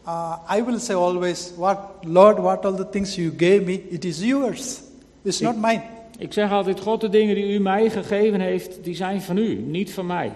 [0.06, 4.04] Uh, I will say always, what Lord, what all the things you gave me, it
[4.04, 4.80] is yours.
[5.22, 5.82] It's not mine.
[6.18, 9.54] Ik zeg altijd, God, de dingen die u mij gegeven heeft, die zijn van u,
[9.54, 10.32] niet van mij.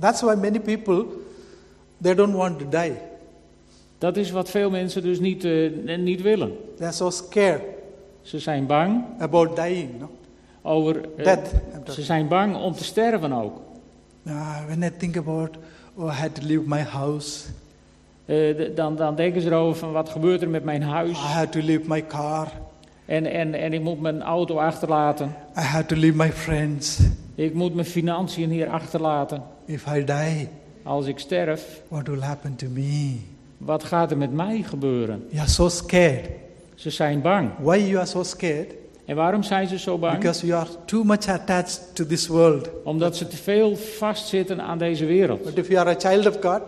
[0.00, 1.04] That's why many people,
[2.02, 2.92] they don't want to die.
[3.98, 6.56] Dat is wat veel mensen dus niet, eh, niet willen.
[6.76, 7.60] They are so scared
[8.22, 9.90] Ze zijn bang about dying.
[10.00, 10.10] No?
[10.62, 11.00] over.
[11.16, 11.50] eh, Death.
[11.90, 13.60] Ze zijn bang om te sterven ook.
[14.26, 15.56] Uh, when I think about,
[15.94, 17.48] oh, I had to leave my house,
[18.26, 21.10] de- dan, dan denken ze erover van wat gebeurt er met mijn huis.
[21.18, 22.48] I had to leave my car,
[23.04, 25.34] En, en, en ik moet mijn auto achterlaten.
[25.56, 26.98] I had to leave my friends.
[27.34, 29.42] Ik moet mijn financiën hier achterlaten.
[29.64, 30.48] If I die,
[30.82, 33.16] Als ik sterf, what will happen to me?
[33.58, 35.24] wat gaat er met mij gebeuren?
[35.28, 36.28] You are so scared.
[36.82, 37.50] Ze zijn bang.
[37.58, 38.66] Why you are so scared?
[39.04, 40.18] En waarom zijn ze zo bang?
[40.18, 42.68] Because you are too much attached to this world.
[42.84, 45.42] Omdat ze te veel vastzitten aan deze wereld.
[45.42, 46.60] But if you are a child of God,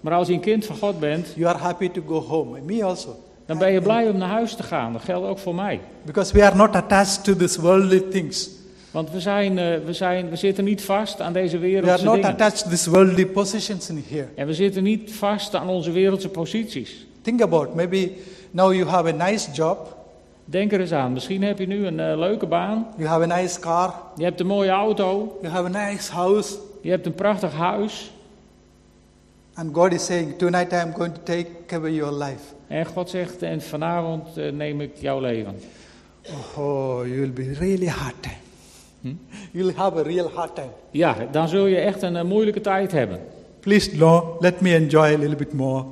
[0.00, 2.60] Maar als je een kind van God bent, you are happy to go home.
[2.60, 3.16] Me also.
[3.46, 4.92] dan ben je blij om naar huis te gaan.
[4.92, 5.80] Dat geldt ook voor mij.
[6.04, 8.50] Because we are not attached to these worldly things.
[8.90, 12.04] Want we, zijn, eh, we, zijn, we zitten niet vast aan deze We are wereldse
[12.04, 12.30] not dingen.
[12.30, 14.26] attached to these worldly positions in here.
[14.34, 17.06] En we zitten niet vast aan onze wereldse posities.
[17.22, 18.10] Think about maybe
[18.52, 20.00] now you have a nice job,
[20.44, 21.12] Denk er eens aan.
[21.12, 22.86] Misschien heb je nu een eh, leuke baan.
[22.96, 25.38] you have a nice car, Je hebt een mooie auto.
[25.42, 28.12] you have a nice house, Je hebt een prachtig huis.
[29.54, 32.54] and God is saying, Tonight I am going to take away your life.
[32.66, 35.54] En God zegt, en vanavond eh, neem ik jouw leven.
[36.56, 38.34] Oh, you will be really hard time.
[39.02, 39.18] Hmm?
[39.52, 40.70] You will have a real hard time.
[40.90, 43.20] Ja, dan zul je echt een eh, moeilijke tijd hebben.
[43.60, 45.84] Please, Lord, let me enjoy a little bit more.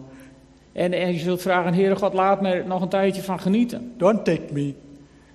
[0.80, 3.92] En, en je zult vragen, Heere God, laat me er nog een tijdje van genieten.
[3.96, 4.74] Don't take me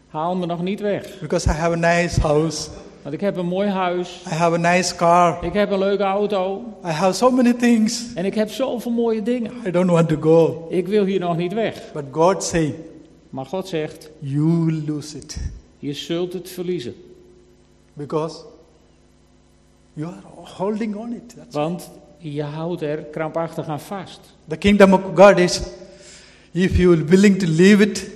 [0.08, 1.20] Haal me nog niet weg.
[1.20, 2.70] because I have a nice house,
[3.02, 4.24] Want ik heb een mooi huis.
[4.28, 6.64] I have a nice car, Ik heb een leuke auto.
[6.86, 8.14] I have so many things.
[8.14, 9.52] En ik heb zoveel mooie dingen.
[9.68, 10.68] I don't want to go.
[10.70, 11.82] Ik wil hier nog niet weg.
[11.94, 12.74] But God saying,
[13.30, 15.38] Maar God zegt, You lose it
[15.80, 16.96] je zult het verliezen.
[17.94, 18.38] because
[19.94, 20.22] you are
[20.58, 21.36] holding on it.
[21.36, 21.90] That's Want
[22.34, 24.20] je houdt er krampachtig aan vast.
[24.48, 25.62] The kingdom of God is
[26.52, 28.10] if you are willing to leave it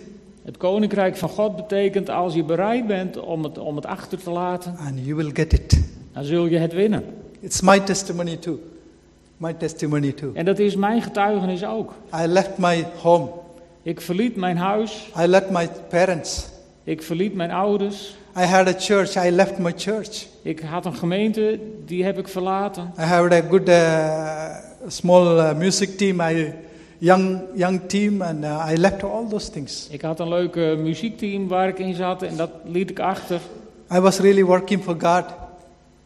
[0.43, 4.29] Het koninkrijk van God betekent als je bereid bent om het, om het achter te
[4.29, 5.79] laten, and you will get it.
[6.13, 7.03] dan zul je het winnen.
[7.39, 8.59] It's my testimony too.
[9.37, 10.31] My testimony too.
[10.33, 11.93] En dat is mijn getuigenis ook.
[12.23, 13.29] I left my home.
[13.81, 16.47] Ik verliet mijn huis, I left my parents.
[16.83, 19.15] ik verliet mijn ouders, I had a church.
[19.17, 20.25] I left my church.
[20.41, 22.93] ik had een gemeente, die heb ik verlaten.
[22.99, 24.55] I had a good uh,
[24.87, 26.21] small uh, music team.
[26.21, 26.53] I
[26.97, 29.87] young young team, and uh, I left all those things.
[29.91, 33.39] Ik had een leuk eh, muziekteam waar ik in zat en dat liet ik achter.
[33.93, 35.23] I was really working for God.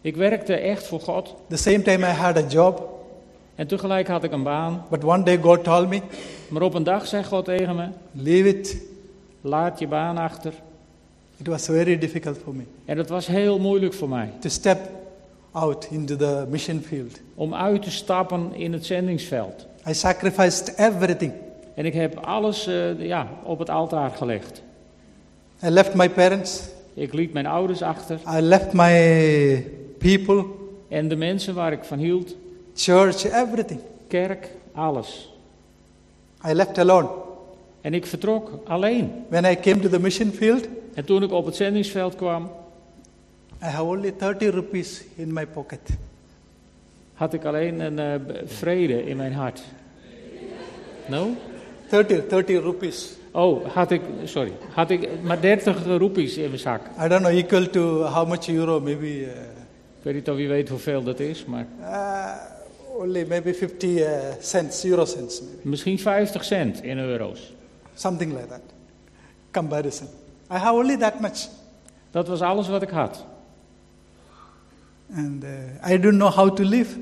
[0.02, 2.90] Ik werkte echt voor God The same time I had a job,
[3.56, 4.84] en tegelijk had ik een baan.
[4.90, 6.02] but one day God told me,
[6.50, 8.78] Maar op een dag zei God tegen me, leave it.
[9.42, 10.54] laat je baan achter.
[11.38, 14.30] It was very difficult for me En dat was heel moeilijk voor mij.
[14.40, 14.80] to step
[15.52, 17.20] out into the mission field.
[17.36, 19.68] Om uit te stappen in het zendingsveld.
[19.88, 21.32] I sacrificed everything.
[21.76, 24.62] En ik heb alles eh, ja, op het altaar gelegd.
[25.66, 26.64] I left my parents.
[26.94, 28.20] Ik liet mijn ouders achter.
[28.38, 29.68] I left my
[29.98, 30.46] people,
[30.88, 32.36] En de mensen waar ik van hield.
[32.76, 33.80] church, everything.
[34.08, 35.34] Kerk, alles.
[36.48, 37.10] I left alone.
[37.82, 39.12] En ik vertrok alleen.
[39.30, 42.52] When I came to the mission field, En toen ik op het zendingsveld kwam,
[43.62, 45.80] I have only 30 rupees in my pocket.
[47.14, 49.62] had ik alleen een b- vrede in mijn hart.
[51.08, 51.30] No?
[51.90, 53.14] 30, 30 rupees.
[53.32, 56.82] Oh, had ik, sorry, had ik maar 30 roepies in mijn zak.
[57.06, 59.28] I don't know, equal to how much euro, maybe uh,
[59.98, 62.32] Ik weet niet of je weet hoeveel dat is, maar uh,
[62.98, 64.08] only maybe 50 uh,
[64.40, 65.70] cents, euro cents, maybe.
[65.70, 67.54] misschien 50 cent in euro's.
[67.94, 68.62] something like that.
[69.52, 70.08] Comparison.
[70.52, 71.48] I have only that much.
[72.12, 73.26] Dat was alles wat ik had.
[75.16, 77.00] And uh, I didn't know how to live.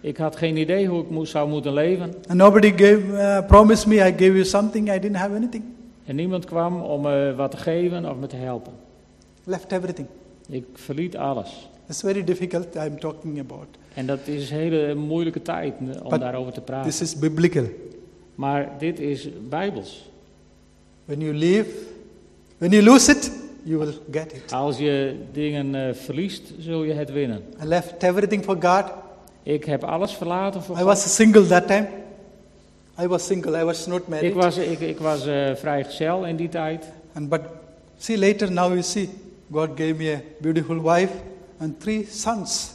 [0.00, 2.14] Ik had geen idee hoe ik moest, zou moeten leven.
[2.28, 4.88] And nobody gave, uh, promised me I gave you something.
[4.88, 5.64] I didn't have anything.
[6.04, 8.72] En niemand kwam om me wat te geven of me te helpen.
[9.44, 10.08] Left everything.
[10.48, 11.68] Ik verliet alles.
[11.88, 12.74] It's very difficult.
[12.74, 13.66] I'm talking about.
[13.94, 16.90] En dat is een hele moeilijke tijd om But daarover te praten.
[16.90, 17.64] This is biblical.
[18.34, 20.10] Maar dit is bijbels.
[21.04, 21.70] When you leave,
[22.58, 23.30] when you lose it,
[23.64, 24.52] you will get it.
[24.52, 27.42] Als je dingen eh, verliest, zul je het winnen.
[27.62, 28.84] I left everything for God.
[29.42, 30.86] Ik heb alles verlaten voor I God.
[30.86, 31.88] was single that time.
[33.00, 33.60] I was single.
[33.60, 34.30] I was not married.
[34.30, 36.84] Ik was, ik, ik was eh, vrijgezel in die tijd.
[37.12, 37.40] And but
[37.98, 39.08] see later now you see
[39.52, 41.12] God gave me a beautiful wife
[41.58, 42.70] and three sons.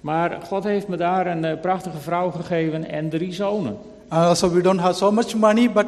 [0.00, 3.76] Maar God heeft me daar een eh, prachtige vrouw gegeven en drie zonen.
[4.08, 5.86] And also we don't have so much money, but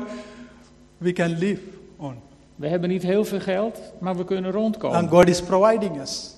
[0.98, 1.60] we can live.
[2.58, 4.98] We hebben niet heel veel geld, maar we kunnen rondkomen.
[4.98, 6.34] And God is providing us.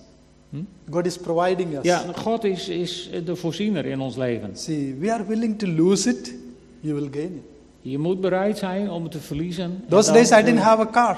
[0.51, 0.63] Hm?
[0.91, 1.83] God is providing us.
[1.83, 4.57] Ja, God is, is de voorziener in ons leven.
[4.57, 6.35] See, we are willing to lose it,
[6.81, 7.43] you will gain it.
[7.81, 9.65] Je moet bereid zijn om het te verliezen.
[9.65, 11.17] en Those days I didn't have a car.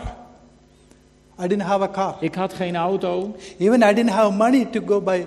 [1.38, 2.16] I didn't have a car.
[2.20, 3.36] Ik had geen auto.
[3.58, 5.26] Even I didn't have money to go by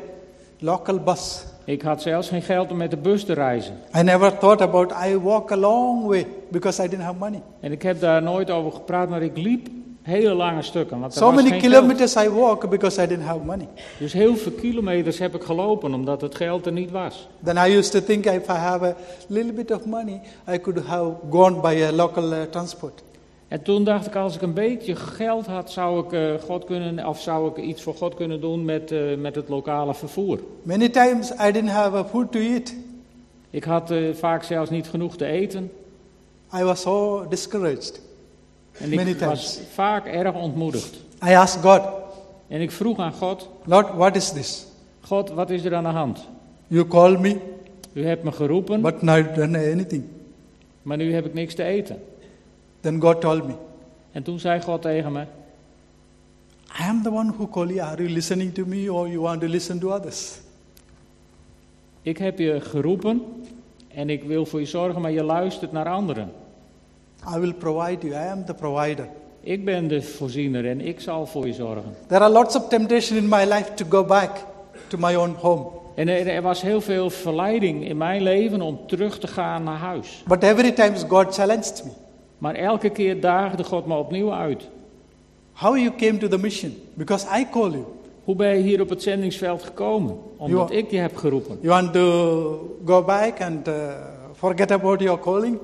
[0.60, 1.46] local bus.
[1.66, 3.74] Ik had zelfs geen geld om met de bus te reizen.
[3.98, 7.42] I never thought about I walk a long way because I didn't have money.
[7.60, 9.68] En ik heb daar nooit over gepraat, maar ik liep
[10.02, 11.00] hele lange stukken.
[11.00, 13.68] Want er So was many geen kilometers I walk because I didn't have money.
[14.00, 17.28] Dus heel veel kilometers heb ik gelopen omdat het geld er niet was.
[17.44, 18.96] Then I used to think if I have a
[19.28, 23.04] little bit of money, I could have gone by a local uh, transport.
[23.48, 27.08] En toen dacht ik, als ik een beetje geld had, zou ik, eh, God kunnen,
[27.08, 30.40] of zou ik iets voor God kunnen doen met, eh, met het lokale vervoer.
[30.62, 32.74] Many times I didn't have a food to eat.
[33.50, 35.72] Ik had eh, vaak zelfs niet genoeg te eten.
[36.56, 38.02] I was so discouraged.
[38.72, 39.30] En Many ik times.
[39.30, 40.96] was vaak erg ontmoedigd.
[41.28, 41.82] I asked God,
[42.48, 44.66] En ik vroeg aan God, Lord, what is this?
[45.02, 46.28] God, wat is er aan de hand?
[46.68, 47.38] You call me,
[47.94, 50.04] U hebt me geroepen, but not done anything.
[50.82, 52.00] maar nu heb ik niks te eten.
[52.86, 53.54] Then God told me,
[54.12, 55.22] En toen zei God tegen me,
[56.80, 57.80] I am the one who call you.
[57.80, 60.40] Are you listening to me or you want to listen to others?
[62.02, 63.22] ik heb je geroepen
[63.88, 66.32] en ik wil voor je zorgen, maar je luistert naar anderen.
[67.36, 68.24] I will provide you.
[68.24, 69.08] I am the provider.
[69.40, 71.96] Ik ben de voorziener en ik zal voor je zorgen.
[72.08, 74.46] There are lots of temptation in my life to go back
[74.88, 75.68] to my own home.
[75.96, 79.78] En er, er was heel veel verleiding in mijn leven om terug te gaan naar
[79.78, 80.24] huis.
[80.28, 82.05] But every time God challenged me.
[82.38, 84.70] Maar elke keer daagde God me opnieuw uit.
[85.54, 86.76] How you came to the mission?
[86.94, 87.86] Because I call you.
[88.24, 90.18] Hoe ben je hier op het zendingsveld gekomen?
[90.38, 91.58] Omdat ik je heb geroepen.
[91.62, 93.94] You want to go back and uh,
[94.34, 95.58] forget about your calling?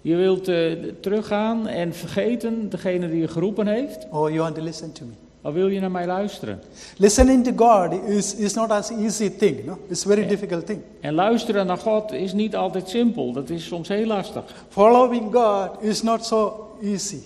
[0.00, 4.06] Je wilt eh, teruggaan en vergeten degene die je geroepen heeft?
[4.10, 5.23] Or you want to listen to me?
[5.46, 6.60] Of wil je naar mij luisteren?
[6.96, 9.64] Listening to God is, is not as easy thing.
[9.64, 9.78] No?
[9.88, 10.80] It's very difficult thing.
[11.00, 13.32] En luisteren naar God is niet altijd simpel.
[13.32, 14.42] Dat is soms heel lastig.
[14.68, 17.18] Following God is not so easy.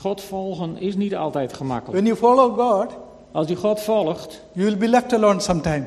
[0.00, 1.92] God volgen is niet altijd gemakkelijk.
[2.04, 2.90] When you follow God,
[3.32, 5.86] Als je God volgt, you will be left alone sometime.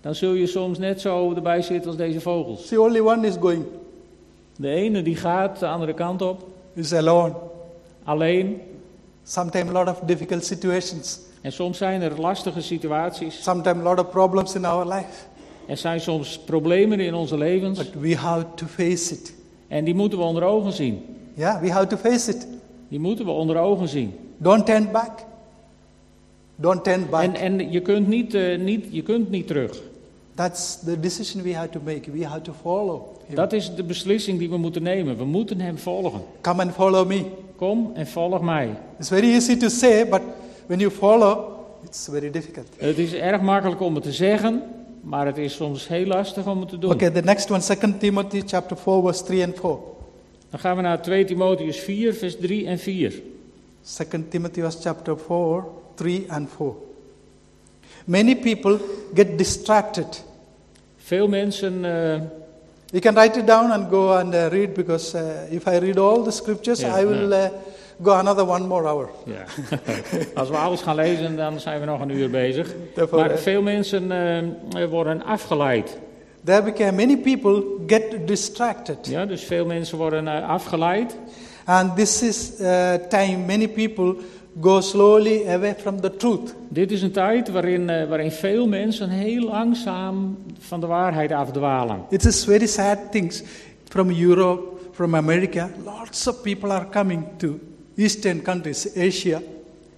[0.00, 2.66] dan zul je soms net zo erbij zitten als deze vogels.
[2.66, 3.64] See, only one is going,
[4.56, 7.32] De ene die gaat de andere kant op, is alone.
[8.04, 8.60] alleen.
[9.28, 11.20] Sometimes a lot of difficult situations.
[11.40, 13.42] En soms zijn er lastige situaties.
[13.42, 15.26] Sometimes a lot of problems in our life.
[15.66, 17.78] Er zijn soms problemen in onze levens.
[17.78, 19.34] But we have to face it.
[19.68, 21.16] En die moeten we onder ogen zien.
[21.34, 22.46] Yeah, we have to face it.
[22.88, 24.14] Die moeten we onder ogen zien.
[24.36, 25.24] Don't turn back.
[26.56, 27.22] Don't turn back.
[27.22, 29.80] En, en je, kunt niet, eh, niet, je kunt niet terug.
[30.36, 32.10] That's the decision we have to make.
[32.10, 33.34] We have to follow him.
[33.34, 35.16] Dat is de beslissing die we moeten nemen.
[35.16, 36.20] We moeten hem volgen.
[36.40, 37.24] Come and follow me.
[37.56, 38.76] Kom en volg mij.
[38.98, 40.20] It's very easy to say, but
[40.66, 41.38] when you follow,
[41.84, 42.66] it's very difficult.
[42.76, 44.62] Het is erg makkelijk om het te zeggen,
[45.00, 46.92] maar het is soms heel lastig om het te doen.
[46.92, 49.78] Okay, the next one, 2 Timothy chapter 4, verse 3 and 4.
[50.50, 53.22] Dan gaan we naar 2 Timotheus 4, vers 3 en 4.
[53.82, 56.85] 2 Timothy chapter 4, 3 and 4.
[58.06, 58.78] Many people
[59.14, 60.24] get distracted.
[60.96, 62.20] Veel mensen, eh,
[62.90, 65.98] You can write it down and go and uh, read because uh, if I read
[65.98, 67.48] all the scriptures, Yeah, I will uh,
[68.02, 69.08] go another one more hour.
[69.24, 69.44] ja.
[70.40, 72.74] als we alles gaan lezen, dan zijn we nog een uur bezig.
[72.94, 75.98] Therefore, Maar uh, veel mensen eh, worden afgeleid.
[76.44, 78.98] there became many people get distracted.
[79.02, 81.16] Ja, dus veel mensen worden eh, afgeleid.
[81.64, 84.16] And this is uh, time many people
[84.60, 86.54] go slowly away from the truth.
[86.68, 92.04] Dit is een tijd waarin, eh, waarin veel mensen heel langzaam van de waarheid afdwalen.
[92.08, 93.42] It is very sad things
[93.88, 95.70] from Europe, from America.
[95.84, 97.58] Lots of people are coming to
[97.96, 99.40] eastern countries, Asia.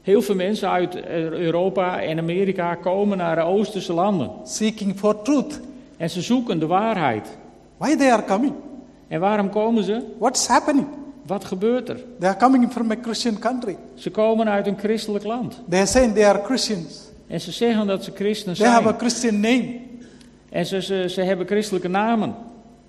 [0.03, 4.31] Heel veel mensen uit eh, Europa en Amerika komen naar de Oosterse landen.
[4.45, 5.61] seeking for truth.
[5.97, 7.29] En ze zoeken de waarheid.
[7.77, 8.53] Why they are coming?
[9.09, 10.03] En waarom komen ze?
[10.19, 10.87] What's happening?
[11.29, 12.01] Wat gebeurt er?
[12.19, 13.77] They are coming from a Christian country.
[13.95, 15.61] Ze komen uit een christelijk land.
[15.69, 17.07] They are saying they are Christians.
[17.27, 18.99] En ze zeggen dat ze christen They have a zijn.
[18.99, 19.81] Christian name,
[20.51, 22.35] En ze, ze, ze hebben christelijke namen.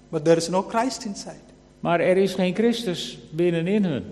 [0.09, 1.35] but there is no Christ inside.
[1.79, 4.03] Maar er is geen Christus binnenin hun.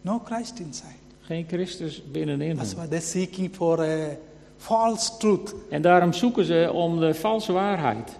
[0.00, 0.92] No Christ inside.
[1.20, 2.80] Geen Christus binnenin That's hun.
[2.80, 4.16] why they're seeking for a
[4.56, 5.54] false truth.
[5.70, 8.18] En daarom zoeken ze om de valse waarheid.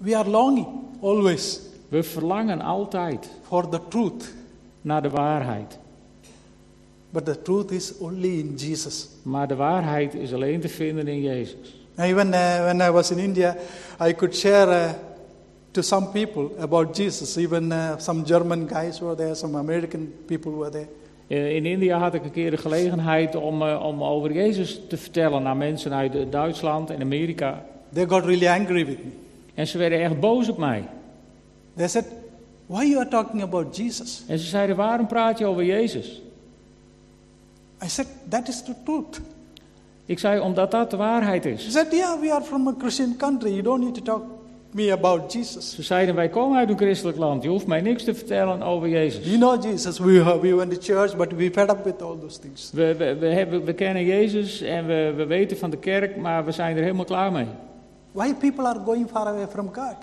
[0.00, 0.66] We are longing
[1.00, 4.34] always We verlangen altijd for the truth,
[4.80, 5.78] naar de waarheid.
[7.12, 9.08] but the truth is only in Jesus.
[9.22, 11.74] Maar de waarheid is alleen te vinden in Jezus.
[11.96, 13.56] Even uh, when I was in India,
[14.08, 14.90] I could share uh,
[15.70, 17.36] to some people about Jesus.
[17.36, 20.88] Even uh, some German guys were there, some American people were there.
[21.26, 24.96] Eh, In India had ik een keer de gelegenheid om, eh, om over Jezus te
[24.96, 27.64] vertellen aan mensen uit eh, Duitsland en Amerika.
[27.92, 29.10] They got really angry with me.
[29.60, 30.84] En ze werden echt boos op mij.
[31.76, 32.04] They said,
[32.66, 34.22] Why you are talking about Jesus?
[34.26, 36.22] En ze zeiden, waarom praat je over Jezus?
[37.84, 39.20] I said, That is the truth.
[40.04, 41.72] Ik zei, omdat dat de waarheid He is.
[41.72, 43.50] said, Yeah, we are from a Christian country.
[43.50, 44.22] You don't need to talk
[44.70, 45.74] me about Jesus.
[45.74, 47.42] Ze zeiden, wij komen uit een christelijk land.
[47.42, 49.24] Je hoeft mij niks te vertellen over Jezus.
[49.24, 49.98] You know Jesus.
[49.98, 52.70] We, uh, we went to church, but we fed up with all those things.
[52.74, 56.44] We, we, we, hebben, we kennen Jezus en we, we weten van de kerk, maar
[56.44, 57.46] we zijn er helemaal klaar mee.
[58.12, 59.96] Why people are going far away from God?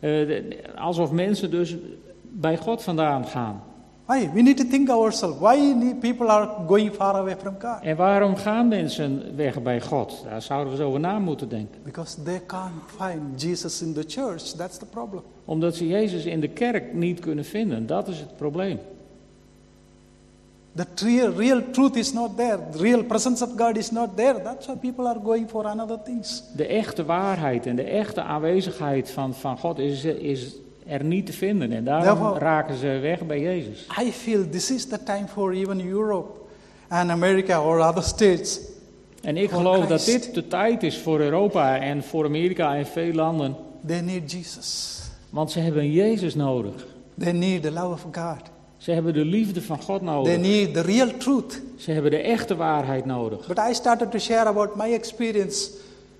[0.00, 1.76] De- alsof mensen dus
[2.22, 3.62] bij God vandaan gaan.
[4.06, 4.30] Why?
[4.32, 5.38] We need to think ourselves.
[5.38, 7.82] Why people are going far away from God?
[7.82, 10.24] En waarom gaan mensen weg bij God?
[10.24, 11.80] Daar zouden we eens over na moeten denken.
[11.84, 14.42] Because they can't find Jesus in the church.
[14.42, 15.22] That's the problem.
[15.44, 17.86] Omdat ze Jezus in de kerk niet kunnen vinden.
[17.86, 18.78] Dat is het probleem.
[20.78, 22.58] The real, real truth is not there.
[22.70, 24.42] The real presence of God is not there.
[24.42, 26.42] That's why people are going for another things.
[26.56, 30.54] De echte waarheid en de echte aanwezigheid van, van God is, is
[30.86, 31.72] er niet te vinden.
[31.72, 33.86] En daarom Daarvoor- raken ze weg bij Jezus.
[34.02, 36.30] I feel this is the time for even Europe
[36.88, 38.60] and America or other states.
[39.22, 43.12] En ik geloof dat dit de tijd is voor Europa en voor Amerika en veel
[43.12, 43.56] landen.
[43.86, 45.00] They need Jesus.
[45.30, 46.86] Want ze hebben Jezus nodig.
[47.18, 48.56] They need the love of God.
[48.78, 50.38] Ze hebben de liefde van God They nodig.
[50.38, 51.60] need the real truth.
[51.76, 53.46] Ze hebben de echte waarheid nodig.
[53.46, 55.70] But I started to share about my experience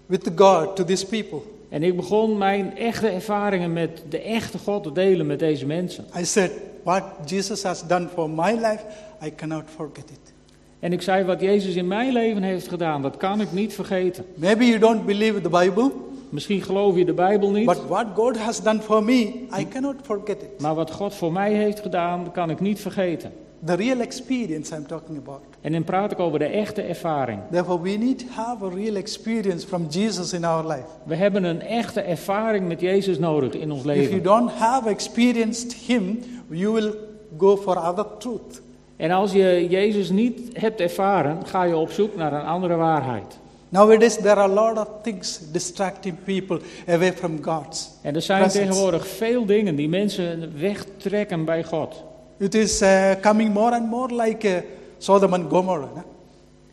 [0.07, 1.39] with God to these people.
[1.69, 6.05] En ik begon mijn echte ervaringen met de echte God te delen met deze mensen.
[6.19, 6.51] I said,
[6.83, 8.81] What Jesus has done for my life,
[9.25, 10.33] I cannot forget it.
[10.79, 14.25] En ik zei wat Jezus in mijn leven heeft gedaan, dat kan ik niet vergeten.
[14.35, 15.91] Maybe you don't believe the Bible,
[16.31, 19.13] Misschien geloof je de Bijbel niet, but what God has done for me,
[19.59, 20.61] I cannot forget it.
[20.61, 23.33] maar wat God voor mij heeft gedaan, kan ik niet vergeten.
[23.65, 25.41] The real experience I'm talking about.
[25.61, 27.41] En dan praat ik over de echte ervaring.
[27.51, 30.87] Therefore, we need have a real experience from Jesus in our life.
[31.05, 34.23] We hebben een echte ervaring met Jezus nodig in ons If you leven.
[34.23, 36.19] don't have experienced Him,
[36.49, 36.95] you will
[37.39, 38.61] go for other truth.
[38.97, 43.39] En als je Jezus niet hebt ervaren, ga je op zoek naar een andere waarheid.
[43.71, 47.91] Nowadays, there are a lot of things distracting people away from God's.
[48.03, 48.67] En er zijn Presence.
[48.67, 52.03] tegenwoordig veel dingen die mensen wegtrekken bij God.
[52.39, 54.57] It is uh, coming more and more like uh,
[54.99, 55.95] Sodom and Gomorrah.
[55.95, 56.03] no?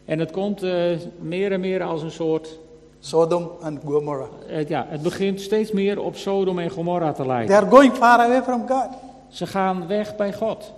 [0.06, 0.72] En het komt eh,
[1.20, 2.60] meer en meer als een soort.
[3.00, 4.28] Sodom and Gomorrah.
[4.50, 7.56] eh, ja, het begint steeds meer op Sodom en Gomorra te They lijken.
[7.56, 8.88] are going far away from God.
[9.30, 10.72] Ze gaan weg bij God.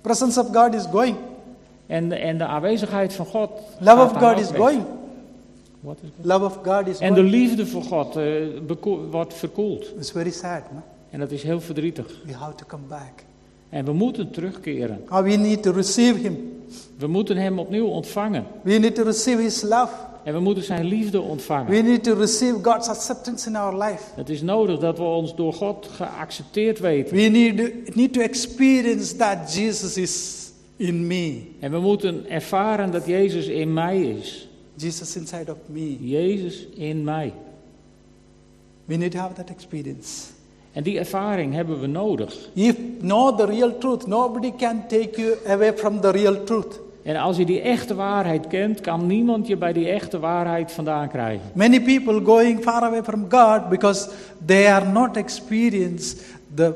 [0.00, 1.16] Presence of God is going.
[1.86, 3.50] En, en de aanwezigheid van God.
[3.78, 4.60] Love of God is weg.
[4.60, 4.82] going.
[5.82, 6.26] Wat is het?
[6.26, 8.14] Love of God is En de liefde voor God
[8.66, 9.92] bekoe- wordt verkoeld.
[9.98, 10.62] It's very sad.
[10.72, 10.82] No?
[11.10, 12.06] En dat is heel verdrietig.
[12.26, 13.24] We have to come back.
[13.68, 15.02] En we moeten terugkeren.
[15.06, 16.62] How we need to receive Him.
[16.98, 18.44] We moeten Hem opnieuw ontvangen.
[18.62, 19.92] We need to receive His love.
[20.24, 21.70] En we moeten Zijn liefde ontvangen.
[21.70, 24.02] We need to receive God's acceptance in our life.
[24.14, 27.16] Het is nodig dat we ons door God geaccepteerd weten.
[27.16, 31.42] We need to, need to experience that Jesus is in me.
[31.60, 34.48] En we moeten ervaren dat Jezus in mij is.
[34.74, 35.96] Jesus inside of me.
[36.00, 37.32] Jezus in mij.
[38.84, 40.26] We need to have that experience.
[40.72, 42.48] En die ervaring hebben we nodig.
[42.54, 46.80] If know the real truth, nobody can take you away from the real truth.
[47.02, 51.08] En als je die echte waarheid kent, kan niemand je bij die echte waarheid vandaan
[51.08, 51.50] krijgen.
[51.54, 54.10] Many people going far away from God because
[54.44, 56.16] they are not experience
[56.54, 56.74] the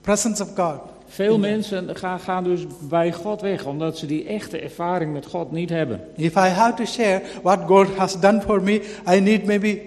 [0.00, 0.80] presence of God.
[1.06, 5.52] Veel mensen gaan, gaan dus bij God weg, omdat ze die echte ervaring met God
[5.52, 6.00] niet hebben.
[6.16, 8.82] If I have to share what God has done for me,
[9.14, 9.80] I need maybe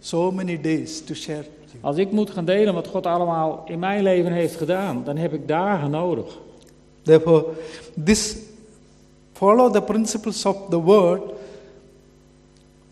[0.00, 1.44] so many days to share.
[1.80, 5.32] Als ik moet gaan delen wat God allemaal in mijn leven heeft gedaan, dan heb
[5.32, 6.38] ik dagen nodig.
[7.02, 7.44] Therefore,
[8.04, 8.36] this
[9.32, 11.22] follow the principles of the word.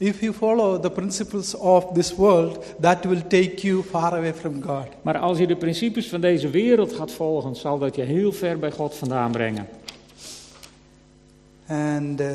[0.02, 4.62] If you follow the principles of this world, that will take you far away from
[4.62, 4.86] God.
[5.02, 8.58] Maar als je de principes van deze wereld gaat volgen, zal dat je heel ver
[8.58, 9.68] bij God vandaan brengen.
[11.66, 12.26] And uh,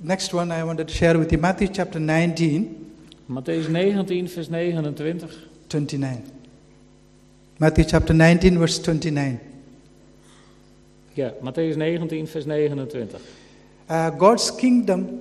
[0.00, 2.92] next one I wanted to share with you Matthew chapter 19,
[3.26, 5.30] Matthäus 19, vers 29.
[5.66, 6.32] 29.
[7.56, 9.38] Matthew chapter 19, verse 29.
[11.12, 13.20] Ja, Matthäus 19, vers 29.
[13.90, 15.20] Uh, God's kingdom,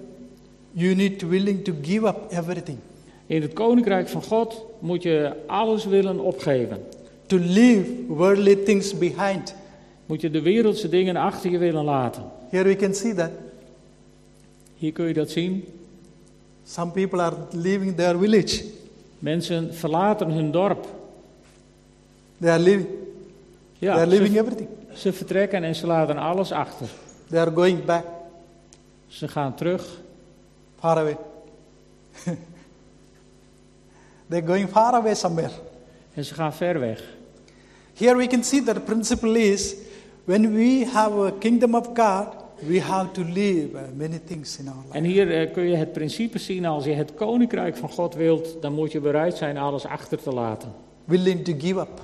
[0.74, 2.78] you need to willing to give up everything.
[3.26, 6.78] In het koninkrijk van God moet je alles willen opgeven.
[7.28, 9.56] To leave worldly things behind.
[10.06, 12.24] Moet je de wereldse dingen achter je willen laten.
[12.50, 13.30] Here we can see that
[14.76, 15.64] Hier kun je dat zien.
[16.66, 18.64] some people are leaving their village.
[19.20, 20.88] Mensen verlaten hun dorp.
[22.40, 22.88] They are leaving.
[23.80, 24.70] they Ja, are leaving ze, everything.
[24.94, 26.88] ze vertrekken en ze laten alles achter.
[27.30, 28.06] They are going back
[29.08, 30.02] Ze gaan terug.
[30.84, 31.18] Far away.
[34.30, 35.52] They're going far away somewhere.
[36.14, 37.04] En ze gaan ver weg.
[37.94, 39.76] Here we can see that the principle is
[40.26, 42.28] when we have a kingdom of God,
[42.68, 44.98] we have to leave uh, many things in our life.
[44.98, 48.62] En hier eh, kun je het principe zien, als je het koninkrijk van God wilt,
[48.62, 50.72] dan moet je bereid zijn alles achter te laten.
[51.06, 52.02] Willing to give up.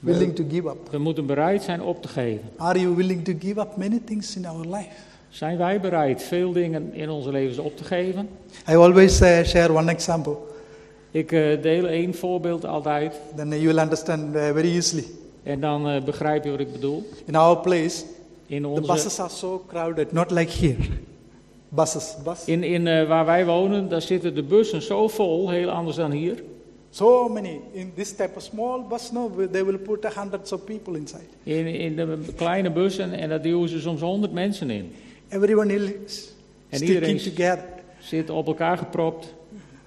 [0.00, 0.90] Willing to give up.
[0.90, 2.50] We moeten bereid zijn op te geven.
[2.56, 5.09] Are you willing to give up many things in our life?
[5.30, 8.28] Zijn wij bereid veel dingen in onze levens op te geven?
[8.70, 10.36] I always uh, share one example,
[11.10, 15.04] Ik eh, deel één voorbeeld altijd then you will understand uh, very easily.
[15.42, 17.08] en dan eh, begrijp je wat ik bedoel.
[17.24, 18.04] In our place,
[18.46, 20.76] In, the onze, buses are so crowded, not like here.
[21.68, 22.44] Buses, bus.
[22.44, 26.10] in, in eh, waar wij wonen, daar zitten de bussen zo vol, heel anders dan
[26.10, 26.42] hier.
[26.90, 27.60] So many.
[27.72, 31.24] In this type of small bus, no, they will put uh, hundreds of people inside.
[31.42, 34.92] In, in de kleine bussen en daar duwen ze soms honderd mensen in.
[35.30, 36.32] Everyone is
[36.70, 37.64] sticking iedereen- together.
[37.98, 39.34] Zitten op elkaar gepropt.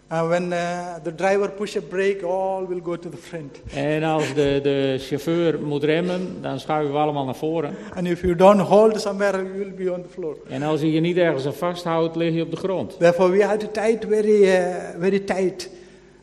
[0.08, 3.60] And when uh, the driver push a brake, all will go to the front.
[3.74, 7.76] En als de, de chauffeur moet remmen, dan schuiven we allemaal naar voren.
[7.96, 10.38] And if you don't hold somewhere, you will be on the floor.
[10.50, 12.98] En als je je niet ergens aan vasthoudt, lig je op de grond.
[13.00, 14.66] Therefore, we have to tie it very, uh,
[15.00, 15.70] very tight.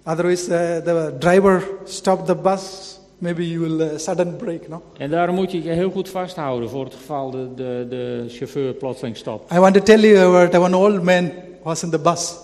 [0.04, 2.98] Otherwise, uh, the driver stop the bus.
[3.20, 4.82] Maybe you will uh, sudden brake, no?
[4.98, 8.72] En daarom moet je je heel goed vasthouden voor het geval de, de, de chauffeur
[8.72, 9.52] plotseling stopt.
[9.52, 11.30] I want to tell you about one old man
[11.62, 12.36] was in the bus.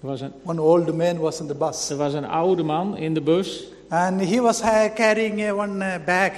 [0.00, 2.96] Er was, een, One old man was in the bus, er was een oude man
[2.96, 6.32] in de bus and he was uh, carrying uh, one uh, bag.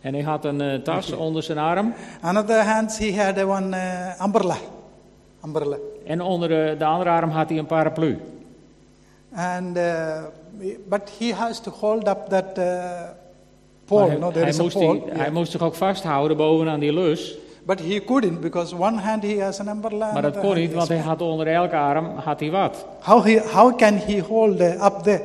[0.00, 1.94] en hij had een eh, tas onder zijn arm.
[2.20, 4.56] Another hands, he had uh, one uh, umbrella.
[5.44, 5.76] Umbrella.
[6.06, 8.18] En onder de, de andere arm had hij een paraplu.
[9.34, 10.22] And uh,
[10.88, 12.64] but he has to hold up that uh,
[13.88, 14.06] pole.
[14.06, 14.92] hij, no, there hij is a moest pole.
[15.04, 17.38] die- hij moest zich ook vasthouden bovenaan die lus.
[17.66, 20.12] But he couldn't because one hand he has an umbrella.
[20.12, 22.86] Maar dat kon niet, want hij had onder elke arm had hij wat.
[23.00, 25.22] How he how can he hold up there?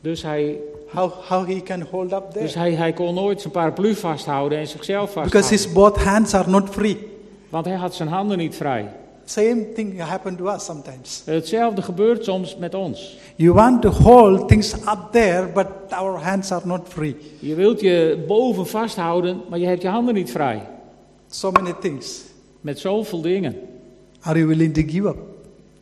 [0.00, 0.56] Dus hij,
[0.92, 2.44] How how he can hold up there?
[2.44, 5.50] dus hij, hij kon nooit zijn paraplu vasthouden en zichzelf Because vasthouden.
[5.50, 7.08] his both hands are not free.
[7.48, 8.86] Want hij had zijn handen niet vrij.
[9.24, 11.22] Same thing happened to us sometimes.
[11.24, 13.16] Hetzelfde gebeurt soms met ons.
[13.36, 17.16] You want to hold things up there, but our hands are not free.
[17.38, 20.66] Je wilt je boven vasthouden, maar je hebt je handen niet vrij.
[21.30, 22.22] So many things.
[22.60, 23.56] Met zoveel dingen.
[24.20, 25.16] Are you willing to give up?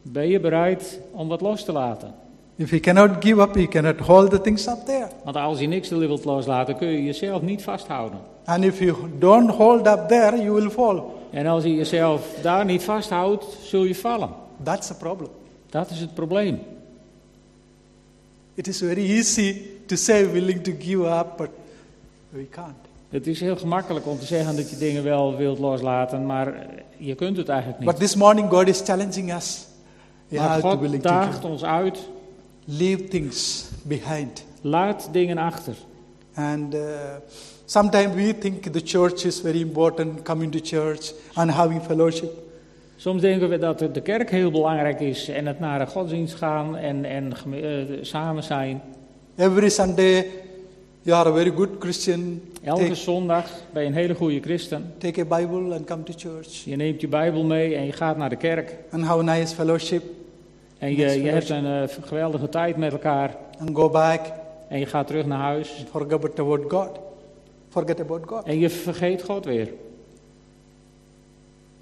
[0.02, 2.14] Ben je bereid om wat los te laten?
[2.56, 5.08] If you cannot give up, you cannot hold the things up there.
[5.24, 8.18] Want als je niks wilt loslaten, kun je jezelf niet vasthouden.
[8.44, 11.02] And if you don't hold up there, you will fall.
[11.32, 14.30] En als je jezelf daar niet vasthoudt, zul je vallen.
[14.62, 15.30] That's a problem.
[15.70, 16.58] Dat is het probleem.
[18.54, 19.56] It is very easy
[19.86, 21.48] to say willing to give up, but
[22.28, 22.74] we can't.
[23.08, 26.66] Het is heel gemakkelijk om te zeggen dat je dingen wel wilt loslaten, maar
[26.96, 28.02] je kunt het eigenlijk But niet.
[28.02, 29.66] this morning, God is challenging us.
[30.28, 31.98] You Maar God daagt ons uit,
[32.64, 34.44] leave things behind.
[34.60, 35.74] laat dingen achter.
[36.34, 36.80] And uh,
[37.72, 42.30] sometimes we think the church is very important, coming to church and having fellowship.
[42.96, 46.76] Soms denken we dat de kerk heel belangrijk is en het naar een godsdienst gaan
[46.76, 48.82] en, en eh, samen zijn.
[49.36, 50.26] Every Sunday,
[51.02, 52.40] you are a very good Christian.
[52.62, 54.94] Elke Take, zondag ben je een hele goede christen.
[54.98, 58.16] take a Bible and come to church Je neemt je Bijbel mee en je gaat
[58.16, 58.74] naar de kerk.
[58.90, 60.02] and have a nice fellowship
[60.78, 63.36] En Nice je, je hebt een eh, geweldige tijd met elkaar.
[63.58, 64.20] and go back.
[64.68, 65.84] En je gaat terug naar huis.
[65.90, 67.11] Forget about God.
[67.72, 68.44] Forget about God.
[68.44, 69.72] En je vergeet God weer.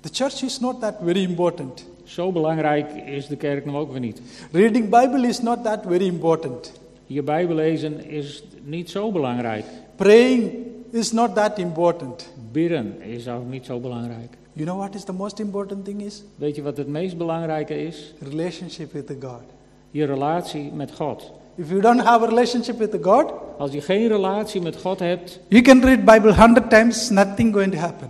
[0.01, 1.84] The church is not that very important.
[2.05, 4.20] Zo belangrijk is de kerk nog ook weer niet.
[4.53, 6.72] Reading Bible is not that very important.
[7.07, 9.64] Je Bijbel lezen is niet zo belangrijk.
[9.97, 10.53] Praying
[10.91, 12.32] is not that important.
[12.53, 14.36] Bidden is ook niet zo belangrijk.
[14.53, 16.22] You know what is the most important thing is?
[16.36, 18.14] Weet je wat het meest belangrijke is?
[18.20, 19.43] Relationship with God.
[19.91, 21.32] Je relatie met God.
[21.55, 25.40] If you don't have a relationship with God, Als je geen relatie met God hebt,
[25.48, 28.09] you can read Bible 100 times, nothing going to happen.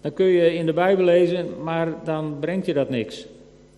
[0.00, 3.26] dan kun je in de Bijbel lezen, maar dan brengt je dat niks.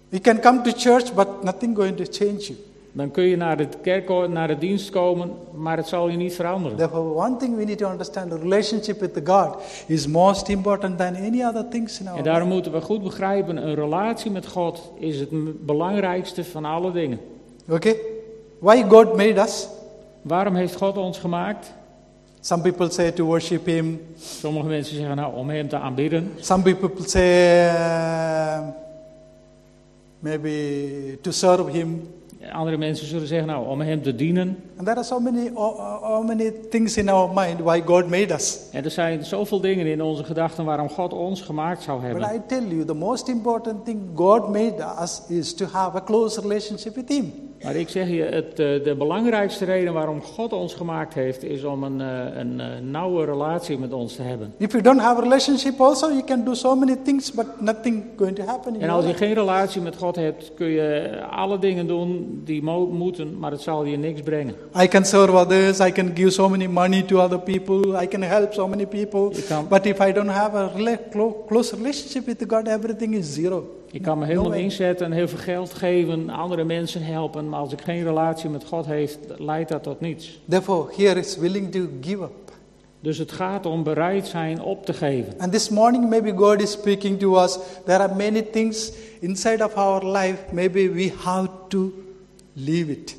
[0.08, 2.58] You can come to church, but nothing going to change you.
[2.92, 6.34] Dan kun je naar de kerk, naar de dienst komen, maar het zal je niet
[6.34, 6.76] veranderen.
[6.76, 11.16] Therefore, one thing we need to understand: the relationship with God is most important than
[11.16, 14.92] any other things in our En daarom moeten we goed begrijpen, een relatie met God
[14.98, 17.18] is het belangrijkste van alle dingen.
[17.68, 17.96] Okay?
[18.62, 19.68] Why God made us?
[20.22, 21.72] Waarom heeft God ons gemaakt?
[22.40, 24.00] Some people say to worship Him.
[24.16, 26.32] Sommige mensen zeggen nou om Hem te aanbidden.
[26.40, 28.60] Some people say uh,
[30.18, 32.08] maybe to serve Him.
[32.52, 34.56] Andere mensen zullen zeggen nou om Hem te dienen.
[34.76, 38.34] And there are so many, oh, how many things in our mind why God made
[38.34, 38.60] us.
[38.72, 42.34] En er zijn zoveel dingen in onze gedachten waarom God ons gemaakt zou But hebben.
[42.34, 46.40] I tell you, the most important thing God made us is to have a close
[46.40, 47.51] relationship with Him.
[47.64, 51.64] Maar ik zeg je, het, eh, de belangrijkste reden waarom God ons gemaakt heeft, is
[51.64, 54.52] om een, eh, een eh, nauwe relatie met ons te hebben.
[54.56, 58.04] If you don't have a relationship, also you can do so many things, but nothing
[58.16, 61.86] going to happen En als je geen relatie met God hebt, kun je alle dingen
[61.86, 64.54] doen die mo- moeten, maar het zal je niks brengen.
[64.82, 65.78] I can serve others.
[65.80, 68.02] I can give so many money to other people.
[68.02, 69.30] I can help so many people.
[69.68, 70.70] But if I don't have a
[71.46, 73.64] close relationship with God, everything is zero.
[73.92, 77.72] Je kan me helemaal inzetten en heel veel geld geven, andere mensen helpen, maar als
[77.72, 80.40] ik geen relatie met God heeft, leidt dat tot niets.
[80.48, 82.52] Therefore, here is willing to give up.
[83.00, 85.34] Dus het gaat om bereid zijn op te geven.
[85.38, 87.58] And this morning, maybe God is speaking to us.
[87.84, 90.38] There are many things inside of our life.
[90.52, 91.92] Maybe we have to
[92.52, 93.16] leave it.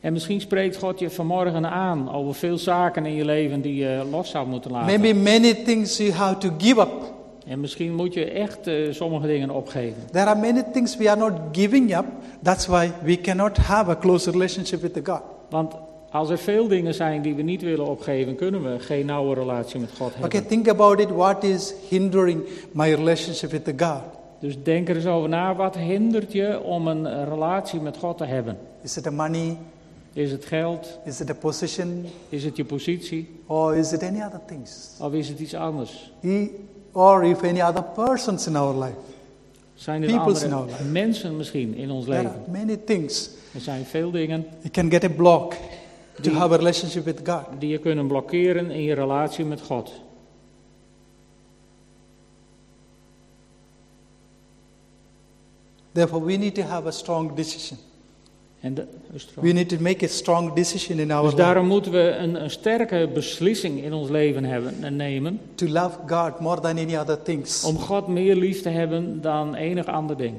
[0.00, 4.06] En misschien spreekt God je vanmorgen aan over veel zaken in je leven die je
[4.10, 5.00] los zou moeten laten.
[5.00, 7.13] Maybe many things you have to give up.
[7.46, 10.02] En misschien moet je echt eh, sommige dingen opgeven.
[10.10, 12.04] There are many things we are not giving up.
[12.42, 15.20] That's why we cannot have a close relationship with the God.
[15.50, 15.74] Want
[16.10, 19.80] als er veel dingen zijn die we niet willen opgeven, kunnen we geen nauwe relatie
[19.80, 20.24] met God hebben.
[20.24, 21.08] Okay, think about it.
[21.10, 22.42] What is hindering
[22.72, 24.00] my relationship with the God?
[24.38, 28.24] Dus denk er eens over na, wat hindert je om een relatie met God te
[28.24, 28.58] hebben?
[28.82, 29.56] Is it the money?
[30.12, 30.98] Is het geld?
[31.04, 32.04] Is it a position?
[32.28, 33.40] Is het je positie?
[33.46, 34.96] Or is it any other things?
[35.00, 36.12] Of is het iets anders?
[36.20, 36.46] E-
[36.96, 38.96] Or if any other persons in our life?
[39.74, 40.84] Zijn er People's in our life.
[40.84, 42.30] mensen misschien in ons There leven?
[42.42, 43.30] are many things.
[43.54, 45.54] Er zijn veel dingen You can get a block
[46.20, 47.44] to have a relationship with God.
[47.58, 49.92] die je kunnen blokkeren in je relatie met God.
[55.92, 57.78] Therefore, we need to have a strong decision.
[58.64, 58.86] En de.
[59.40, 62.50] We need to make a strong decision in our dus daarom moeten we een, een
[62.50, 65.40] sterke beslissing in ons leven hebben en nemen.
[65.54, 67.64] to love God more than any other things.
[67.64, 70.34] Om God meer lief te hebben dan enig ander ding.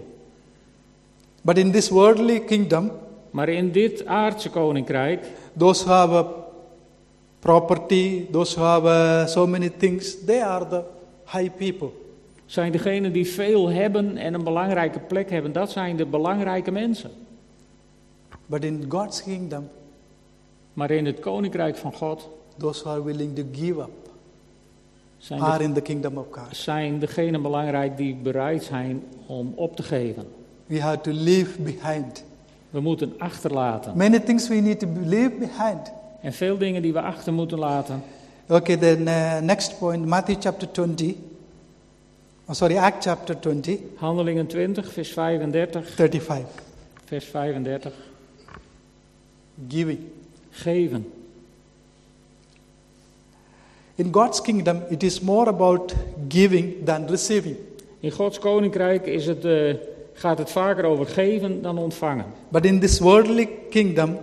[1.42, 2.92] But in this worldly kingdom,
[3.36, 5.26] Maar in dit aardse koninkrijk,
[5.58, 6.26] those who have a
[7.40, 10.84] property, those who have uh, so many things, they are the
[11.26, 11.90] high people.
[12.46, 17.12] zijn degenen die veel hebben en een belangrijke plek hebben, dat zijn de belangrijke mensen.
[18.46, 19.70] But in God's kingdom,
[20.76, 24.10] Maar in het koninkrijk van God those who are willing to give up
[25.18, 26.48] zijn, are de, in the kingdom of God.
[26.52, 30.28] zijn degenen belangrijk die bereid zijn om op te geven.
[30.66, 32.24] We have to leave behind.
[32.70, 33.98] We moeten achterlaten.
[33.98, 35.92] Many things we need to leave behind.
[36.22, 38.04] En veel dingen die we achter moeten laten.
[38.48, 41.16] Okay, then uh, next point, Matthew chapter 20.
[42.46, 45.90] Oh, sorry, Act chapter 20, Handelingen 20, vers 35.
[45.90, 46.64] 35.
[47.06, 47.94] Vers 35.
[49.70, 50.00] Giving.
[50.50, 51.12] Geven.
[53.96, 55.96] In God's kingdom, it is more about
[56.28, 57.56] giving than receiving.
[58.00, 59.74] In Gods koninkrijk is het, eh,
[60.14, 62.26] gaat het vaker over geven dan ontvangen.
[62.50, 64.18] But in this worldly kingdom,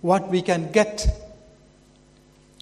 [0.00, 1.08] what we can get,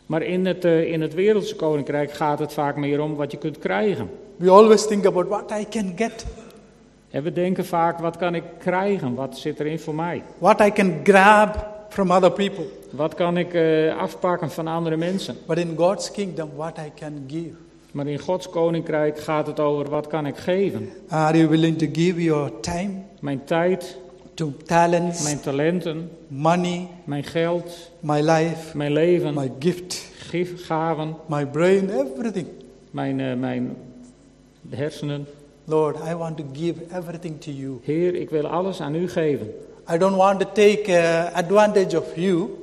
[0.08, 3.38] Maar in het, eh, in het wereldse koninkrijk gaat het vaak meer om wat je
[3.38, 4.10] kunt krijgen.
[4.36, 6.26] we always think about what I can get,
[7.10, 9.14] En we denken vaak, wat kan ik krijgen?
[9.14, 10.22] Wat zit erin voor mij?
[10.38, 12.64] what I can grab from other people.
[12.90, 15.36] Wat kan ik eh, afpakken van andere mensen?
[15.46, 17.54] But in God's kingdom, what I can give.
[17.90, 20.88] Maar in Gods koninkrijk gaat het over wat kan ik geven?
[21.08, 23.98] Are you willing to give your time, Mijn tijd,
[24.34, 31.16] to talents, mijn talenten, money, mijn geld, my life, mijn leven, my gift, gif, gaven,
[31.26, 32.46] my brain, everything?
[32.90, 33.76] mijn, eh, mijn
[34.68, 35.26] hersenen.
[35.64, 37.78] Lord, I want to give everything to you.
[37.82, 39.54] Heer, ik wil alles aan u geven.
[39.90, 42.58] I don't want to take uh, advantage of you.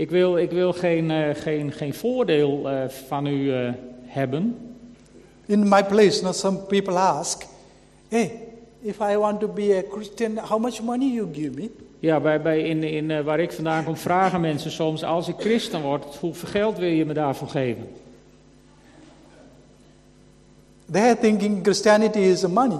[0.00, 3.72] Ik wil, ik wil geen, eh, geen, geen voordeel eh, van u eh,
[4.04, 4.56] hebben.
[5.46, 7.42] In my place, now some people ask,
[8.08, 8.38] hey,
[8.80, 11.70] if I want to be a Christian, how much money you give me?
[11.98, 15.82] Ja, bij, bij in, in, waar ik vandaan kom vragen mensen soms, als ik christen
[15.82, 17.88] word, hoeveel geld wil je me daarvoor geven?
[20.90, 22.78] They are thinking Christianity is money.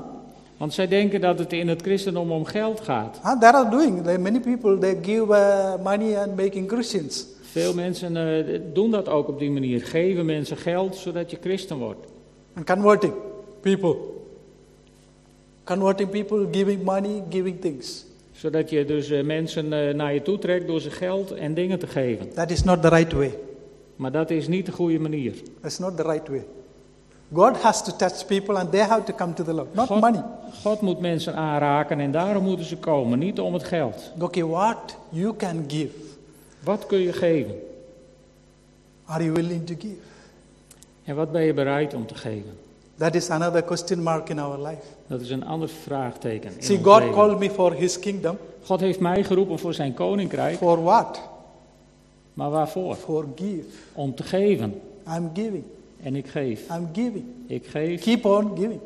[0.60, 3.20] Want zij denken dat het in het christendom om geld gaat.
[3.22, 3.38] Huh?
[3.38, 4.18] They are doing.
[4.18, 7.26] Many people they give uh, money and making Christians.
[7.40, 9.80] Veel mensen eh, doen dat ook op die manier.
[9.80, 12.06] Geven mensen geld zodat je christen wordt.
[12.54, 13.12] and converting
[13.60, 13.96] people.
[15.64, 18.04] Converting people, giving money, giving things.
[18.32, 21.78] Zodat je dus eh, mensen eh, naar je toe trekt door ze geld en dingen
[21.78, 22.32] te geven.
[22.34, 23.38] That is not the right way.
[23.96, 25.34] Maar dat is niet de goede manier.
[25.60, 26.44] That's not the right way.
[27.32, 30.00] God has to touch people and they have to come to the Lord, not God,
[30.00, 30.22] money.
[30.62, 34.12] God moet mensen aanraken en daarom moeten ze komen, niet om het geld.
[34.20, 35.90] Okay, what you can give,
[36.64, 37.54] Wat kun je geven?
[39.04, 39.96] are you willing to give?
[41.04, 42.58] En wat ben je bereid om te geven?
[42.96, 44.82] That is another question mark in our life.
[45.06, 46.50] Dat is een ander vraagteken.
[46.56, 47.14] in See, ons God leven.
[47.14, 48.36] called me for His kingdom.
[48.64, 51.20] God heeft mij geroepen voor zijn koninkrijk, For what?
[52.34, 52.94] maar waarvoor?
[52.94, 53.64] For give.
[53.92, 54.80] Om te geven.
[55.16, 55.64] I'm giving.
[56.02, 56.60] En ik geef.
[56.76, 57.24] I'm giving.
[57.46, 58.00] Ik geef.
[58.00, 58.80] Keep on giving.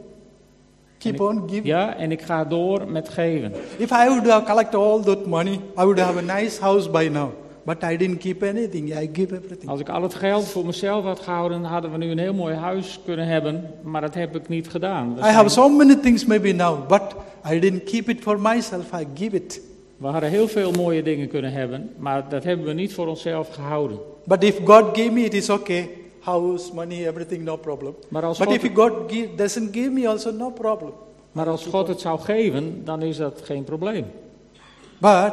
[0.99, 1.67] Keep ik- on giving.
[1.67, 3.53] Ja, en ik ga door met geven.
[3.77, 7.09] If I would have collected all that money, I would have a nice house by
[7.13, 7.29] now.
[7.65, 8.89] But I didn't keep anything.
[8.99, 9.69] I give everything.
[9.71, 12.55] Als ik al het geld voor mezelf had gehouden, hadden we nu een heel mooi
[12.55, 15.17] huis kunnen hebben, maar dat heb ik niet gedaan.
[15.19, 17.03] I have so many things maybe now, but
[17.53, 18.93] I didn't keep it for myself.
[19.01, 19.61] I give it.
[19.97, 23.49] we hadden heel veel mooie dingen kunnen hebben, maar dat hebben we niet voor onszelf
[23.49, 23.99] gehouden.
[24.25, 25.91] But if God gave me, it is okay.
[26.25, 27.95] House, money, everything, no problem.
[28.09, 30.93] Maar als But God, if God give, doesn't give me, also no problem.
[31.33, 34.05] maar als God het zou geven, dan is dat geen probleem.
[34.99, 35.33] But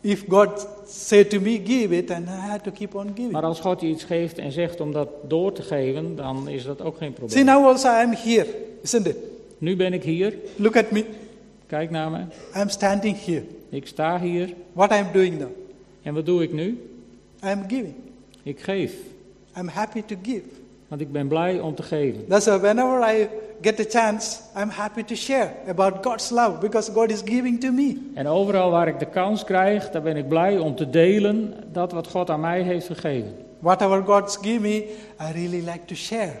[0.00, 3.32] if God say to me, give it, and I had to keep on giving.
[3.32, 6.64] Maar als God je iets geeft en zegt om dat door te geven, dan is
[6.64, 7.44] dat ook geen See, probleem.
[7.44, 8.46] now also I am here,
[8.82, 9.16] isn't it?
[9.58, 11.04] Nu ben ik hier, Look at me.
[11.66, 12.18] kijk naar me.
[12.54, 13.44] I am standing here.
[13.68, 15.48] Ik sta hier What I am doing now?
[16.02, 16.66] en wat doe ik nu?
[17.44, 17.94] I am giving.
[18.42, 18.92] Ik geef,
[19.56, 20.42] I'm happy to give.
[20.90, 22.26] want ik ben blij om te geven.
[22.28, 23.28] That's why whenever I
[23.60, 27.72] get a chance, I'm happy to share about God's love because God is giving to
[27.72, 28.10] me.
[28.14, 31.92] En overal waar ik de kans krijg, daar ben ik blij om te delen dat
[31.92, 33.34] wat God aan mij heeft gegeven.
[33.58, 34.76] Whatever God's give me,
[35.20, 36.32] I really like to share.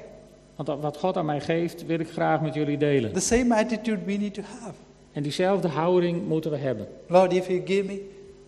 [0.56, 3.12] Want wat God aan mij geeft, wil ik graag met jullie delen.
[3.12, 4.74] The same attitude we need to have.
[5.12, 6.86] En diezelfde houding moeten we hebben.
[7.06, 7.94] Lord, if you give me,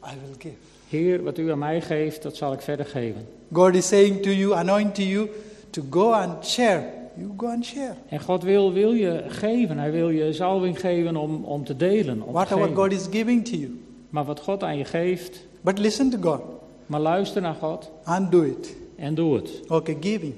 [0.05, 0.55] I will give.
[0.89, 3.27] Heer, wat u aan mij geeft, dat zal ik verder geven.
[3.53, 5.29] God is saying to you, anoint to you
[5.71, 6.85] to go and share.
[7.17, 7.95] You go and share.
[8.09, 9.79] En God wil, wil je geven.
[9.79, 12.21] Hij wil je zalving geven om, om te delen.
[12.23, 12.77] Om te Whatever geven.
[12.77, 13.81] God is giving to you.
[14.11, 16.41] Maar wat God aan je geeft, But listen to God
[16.87, 18.75] maar luister naar God and do it.
[18.97, 19.51] en doe het.
[19.69, 20.35] Okay, giving.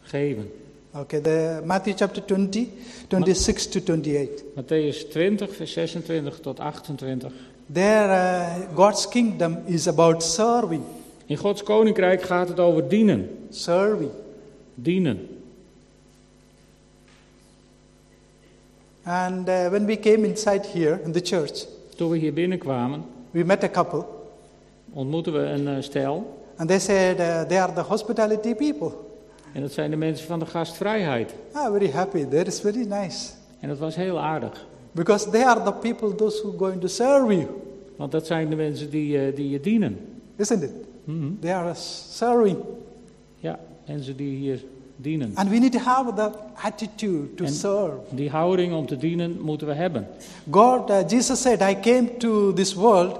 [0.00, 0.50] Geven.
[0.94, 2.68] Okay, the Matthew chapter 20,
[3.08, 4.44] 26 to 28.
[4.54, 7.32] Matthäus 20, vers 26 tot 28.
[7.72, 10.82] There, uh, God's kingdom is about serving.
[11.26, 13.46] In Gods koninkrijk gaat het over dienen.
[13.50, 14.10] Serving.
[14.74, 15.28] Dienen.
[19.02, 21.66] And uh, when we came inside here in the church,
[21.96, 24.04] Toen we hier binnenkwamen, we met a couple,
[24.92, 26.44] ontmoetten we een eh, stel.
[26.56, 28.90] and they said uh, they are the hospitality people.
[29.52, 31.34] En dat zijn de mensen van de gastvrijheid.
[31.52, 32.24] Ah, very happy.
[32.26, 33.30] That is very nice.
[33.60, 34.66] En dat was heel aardig.
[34.92, 37.46] Because they are the people, those who are going to serve you,
[37.96, 39.98] Want dat zijn de mensen die, eh, die je dienen.
[40.36, 40.70] isn't it?
[41.06, 41.38] Mhm.
[41.40, 42.56] They are serving.
[43.38, 44.64] Ja, mensen die hier
[44.96, 45.32] dienen.
[45.34, 47.96] And we need to have that attitude to serve.
[48.10, 50.06] Die houding om te dienen moeten we hebben.
[50.50, 53.18] God, uh, Jesus said, I came to this world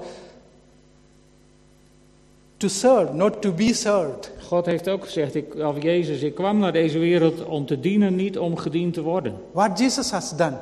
[2.57, 4.31] to serve, not to be served.
[4.47, 8.15] God heeft ook gezegd, ik, of Jezus, ik kwam naar deze wereld om te dienen,
[8.15, 9.33] niet om gediend te worden.
[9.51, 10.57] What Jesus has done,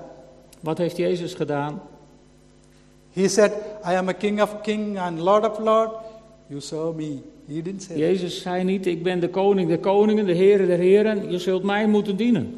[0.60, 1.82] Wat heeft Jezus gedaan?
[3.14, 3.52] He said,
[3.84, 5.90] I am a king of king and lord of lord.
[6.48, 7.22] You serve me.
[7.48, 7.98] He didn't say.
[7.98, 11.64] Jezus zei niet, ik ben de koning der koningen, de heren der heren, je zult
[11.64, 12.58] mij moeten dienen.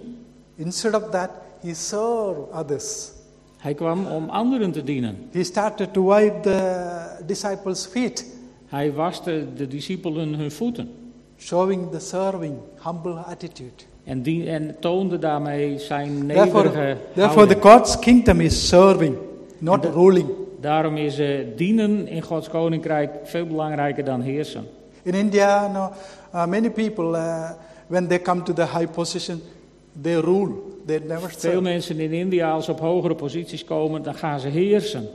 [0.55, 1.29] Instead of that,
[1.61, 3.11] he served others.
[3.57, 5.17] Hij kwam om anderen te dienen.
[5.31, 8.25] He started to wipe the disciples' feet,
[8.65, 10.89] Hij waste de discipelen hun voeten.
[11.38, 13.83] showing the serving, humble attitude.
[14.03, 17.61] En, die, en toonde daarmee zijn nederige Therefore, therefore the.
[17.61, 19.15] God's kingdom is serving,
[19.57, 20.29] not ruling.
[20.59, 24.67] Daarom is eh, dienen in Gods koninkrijk veel belangrijker dan heersen.
[25.03, 25.91] In India, no,
[26.35, 27.49] uh, many people, uh,
[27.87, 29.41] when they come to the high position,
[30.01, 30.51] they rule.
[30.85, 31.61] They never Veel serve.
[31.61, 35.07] mensen in India, als ze op hogere posities komen, dan gaan ze heersen.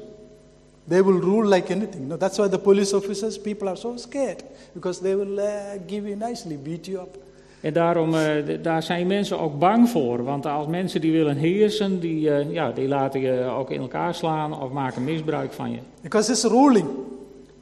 [0.88, 2.08] They will rule like anything.
[2.08, 5.44] No, that's why the police officers, people are so scared because they will uh,
[5.86, 7.16] give you nicely, beat you up.
[7.62, 10.24] En daarom, eh, daar zijn mensen ook bang voor.
[10.24, 14.14] Want als mensen die willen heersen, die, eh, ja, die laten je ook in elkaar
[14.14, 15.78] slaan of maken misbruik van je.
[16.00, 16.86] Because it's ruling.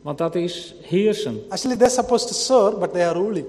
[0.03, 1.41] Want dat is heersen.
[1.49, 3.47] Actually, they're supposed to serve, but they are ruling.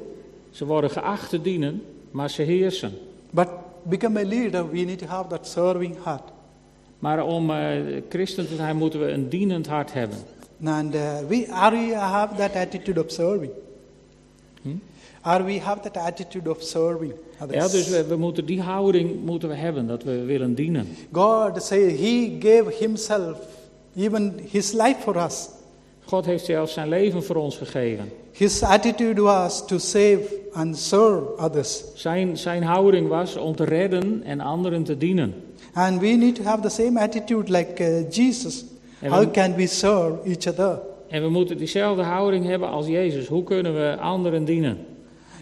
[0.49, 2.91] Ze worden geacht te dienen, maar ze heersen.
[3.30, 3.47] But
[3.84, 6.32] become a leader, we need to have that serving heart.
[6.99, 7.68] Maar om eh,
[8.10, 10.18] christen te zijn, moeten we een dienend hart hebben.
[10.64, 13.52] And uh, we are we have that attitude of serving.
[14.62, 14.82] Hmm?
[15.22, 17.63] Are we have that attitude of serving others?
[17.63, 20.88] Ja, dus we, we moeten die houding moeten we hebben, dat we willen dienen.
[21.11, 23.38] God say He gave Himself,
[23.95, 25.49] even His life for us.
[26.05, 28.11] God heeft zelfs zijn leven voor ons gegeven.
[28.32, 30.22] His attitude was to save
[30.53, 31.84] and serve others.
[31.95, 35.34] Zijn, zijn houding was om te redden en anderen te dienen.
[35.74, 38.65] And we need to have the same attitude like uh, Jesus.
[38.99, 40.80] En How we, can we serve each other?
[41.11, 43.28] en we moeten diezelfde houding hebben als Jezus.
[43.28, 44.78] Hoe kunnen we anderen dienen?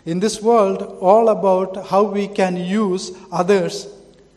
[0.03, 3.87] In this world, all about how we can use others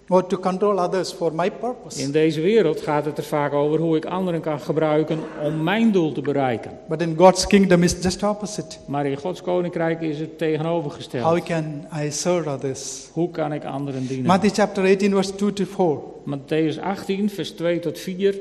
[0.09, 2.03] or to control others for my purpose.
[2.03, 5.93] In deze wereld gaat het er vaak over hoe ik anderen kan gebruiken om mijn
[5.93, 6.79] doel te bereiken.
[6.89, 8.77] But in God's kingdom, it's just opposite.
[8.87, 11.43] Maar in Gods koninkrijk is het How tegenovergesteld.
[11.43, 13.09] can I serve others?
[13.13, 14.27] Hoe kan ik anderen dienen?
[14.27, 15.99] Matthew chapter 18, verse 2 to 4.
[16.25, 18.39] Matthäus 18, vers 2 tot 4.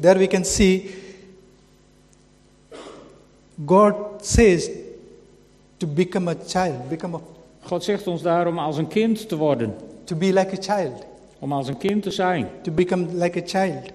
[0.00, 0.94] There we can see
[3.64, 4.70] God says
[5.84, 7.20] to become a child, become a,
[7.68, 9.74] God zegt ons daarom als een kind te worden.
[10.04, 11.04] to be like a child,
[11.38, 12.48] Om als een kind te zijn.
[12.62, 13.90] to become like a child.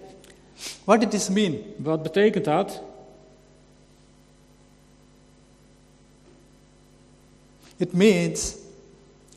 [0.84, 1.58] What does this mean?
[1.78, 2.82] Wat betekent dat?
[7.78, 8.56] It means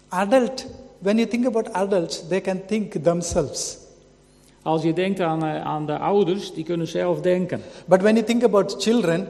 [0.09, 0.67] adult.
[0.99, 3.79] When you think about adults, they can think themselves.
[4.63, 7.61] Als je denkt aan, eh, aan de ouders, die kunnen zelf denken.
[7.87, 9.29] But when you think about children,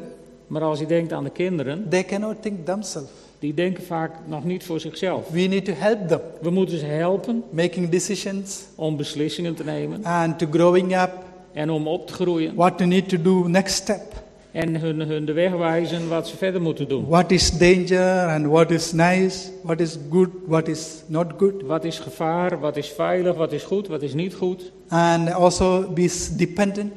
[0.52, 3.10] Maar als je denkt aan de kinderen, they cannot think themselves.
[3.38, 5.28] die denken vaak nog niet voor zichzelf.
[5.28, 10.04] We need to help them We moeten ze helpen making decisions om beslissingen te nemen
[10.04, 11.10] and to growing up,
[11.52, 12.54] en om op te groeien.
[12.54, 14.02] what to need to do next step.
[14.50, 17.06] En hun, hun de weg wijzen wat ze verder moeten doen.
[17.06, 21.62] What is danger and what is nice, what is good, what is not good.
[21.62, 24.72] Wat is gevaar, wat is veilig, wat is goed, wat is niet goed.
[24.88, 26.92] And also be dependent,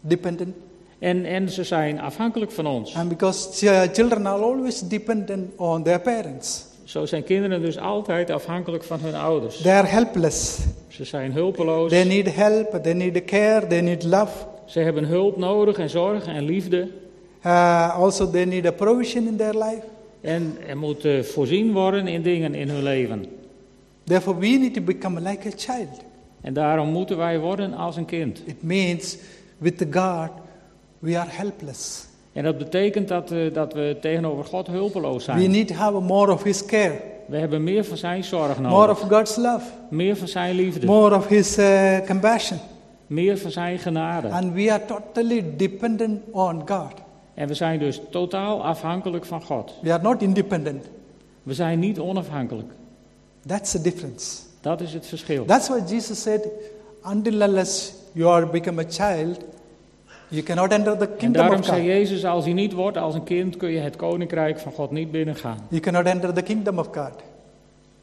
[0.00, 0.54] dependent.
[0.98, 2.94] En, en ze zijn afhankelijk van ons.
[2.94, 6.66] And because ch- children are always dependent on their parents.
[6.84, 9.62] Zo zijn kinderen dus altijd afhankelijk van hun ouders.
[9.62, 10.58] They are helpless.
[10.88, 11.90] Ze zijn hulpeloos.
[11.90, 14.32] They need help, they need care, they need love.
[14.64, 16.88] Ze hebben hulp nodig en zorg en liefde.
[17.46, 19.82] Uh, also, they need a provision in their life.
[20.20, 23.26] En er moet eh, voorzien worden in dingen in hun leven.
[24.04, 26.00] Therefore, we need to become like a child.
[26.40, 28.42] En daarom moeten wij worden als een kind.
[28.44, 29.16] It means
[29.58, 30.30] with God,
[30.98, 32.06] we are helpless.
[32.32, 35.50] En dat betekent dat, eh, dat we tegenover God hulpeloos We zijn.
[35.50, 39.02] need to have more of His care, We hebben meer van zijn zorg more nodig.
[39.02, 40.86] of God's love, Meer van zijn liefde.
[40.86, 42.58] more of His uh, compassion.
[43.06, 44.28] Meer van zijn genade.
[44.28, 46.92] And we are totally dependent on God.
[47.34, 49.74] En we zijn dus totaal afhankelijk van God.
[49.82, 50.84] We are not independent.
[51.42, 52.72] We zijn niet onafhankelijk.
[53.46, 54.36] That's the difference.
[54.60, 55.44] Dat is het verschil.
[55.44, 56.48] That's why Jesus said,
[57.06, 59.38] until unless you are become a child,
[60.28, 61.86] you cannot enter the En kingdom daarom of zei God.
[61.86, 65.10] Jezus, als je niet wordt als een kind, kun je het koninkrijk van God niet
[65.10, 65.58] binnengaan.
[65.68, 67.12] You cannot enter the kingdom of God.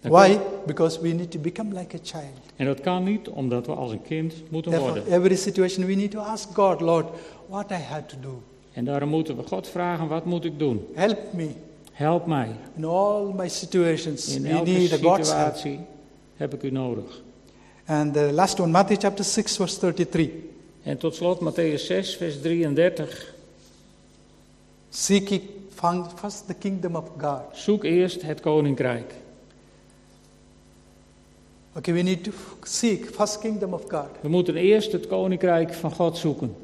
[0.01, 0.33] Dat Why?
[0.33, 2.39] kan- Because we need to become like a child.
[2.55, 5.13] En dat kan niet, omdat we als een kind moeten Therefore, worden.
[5.13, 7.05] every situation we need to ask God, Lord,
[7.47, 8.41] what I have to do.
[8.73, 10.87] En daarom moeten we God vragen, wat moet ik doen?
[10.93, 11.47] Help me
[11.91, 12.49] Help mij.
[12.77, 14.35] in all my situations.
[14.35, 15.55] In we elke need God's help.
[15.55, 15.79] situatie
[16.37, 17.21] heb ik u nodig.
[17.85, 20.29] And the last one, Matthew chapter 6, verse 33.
[20.85, 23.33] En tot slot Matthäus 6, vers 33.
[24.89, 25.41] Seek
[26.15, 27.41] first the kingdom of God.
[27.53, 29.13] Zoek eerst het koninkrijk.
[31.75, 32.31] Okay, we need to
[32.63, 36.55] seek first kingdom of God, We moeten eerst het koninkrijk van God zoeken.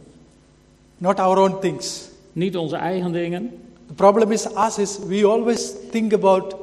[0.98, 2.10] not our own things.
[2.34, 3.60] Niet onze eigen dingen.
[3.88, 6.56] The problem is us is we always think about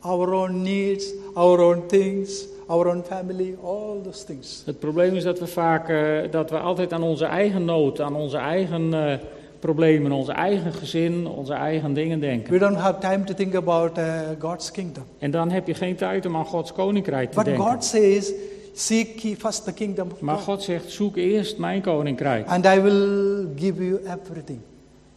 [0.00, 4.62] our own needs, our own things, our own family, all those things.
[4.66, 8.14] Het probleem is dat we vaak eh, dat we altijd aan onze eigen nood, aan
[8.14, 9.18] onze eigen eh,
[9.58, 12.52] problemen, onze eigen gezin, onze eigen dingen denken.
[12.52, 15.04] We don't have time to think about uh, God's kingdom.
[15.18, 17.64] En dan heb je geen tijd om aan Gods koninkrijk te But denken.
[17.64, 18.32] God says,
[18.74, 22.46] seek first the kingdom of Maar God, God zegt, zoek eerst mijn koninkrijk.
[22.46, 24.58] and I will give you everything.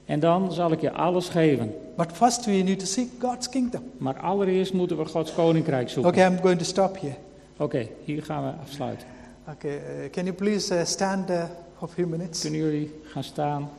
[0.05, 1.73] En dan zal ik je alles geven.
[1.95, 3.81] But first we need to seek God's kingdom.
[3.97, 6.11] Maar allereerst moeten we Gods koninkrijk zoeken.
[6.11, 7.15] Okay, I'm going to stop here.
[7.57, 9.07] Oké, hier gaan we afsluiten.
[9.49, 11.43] Okay, uh, can you please uh, stand uh,
[11.77, 12.41] for a few minutes?
[12.41, 13.69] Kunnen jullie gaan staan?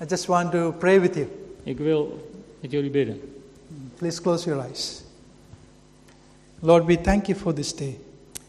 [0.00, 1.26] I just want to pray with you.
[1.62, 2.28] Ik wil
[2.60, 3.20] met jullie bidden.
[3.94, 5.02] Please close your eyes.
[6.60, 7.98] Lord, we thank you for this day.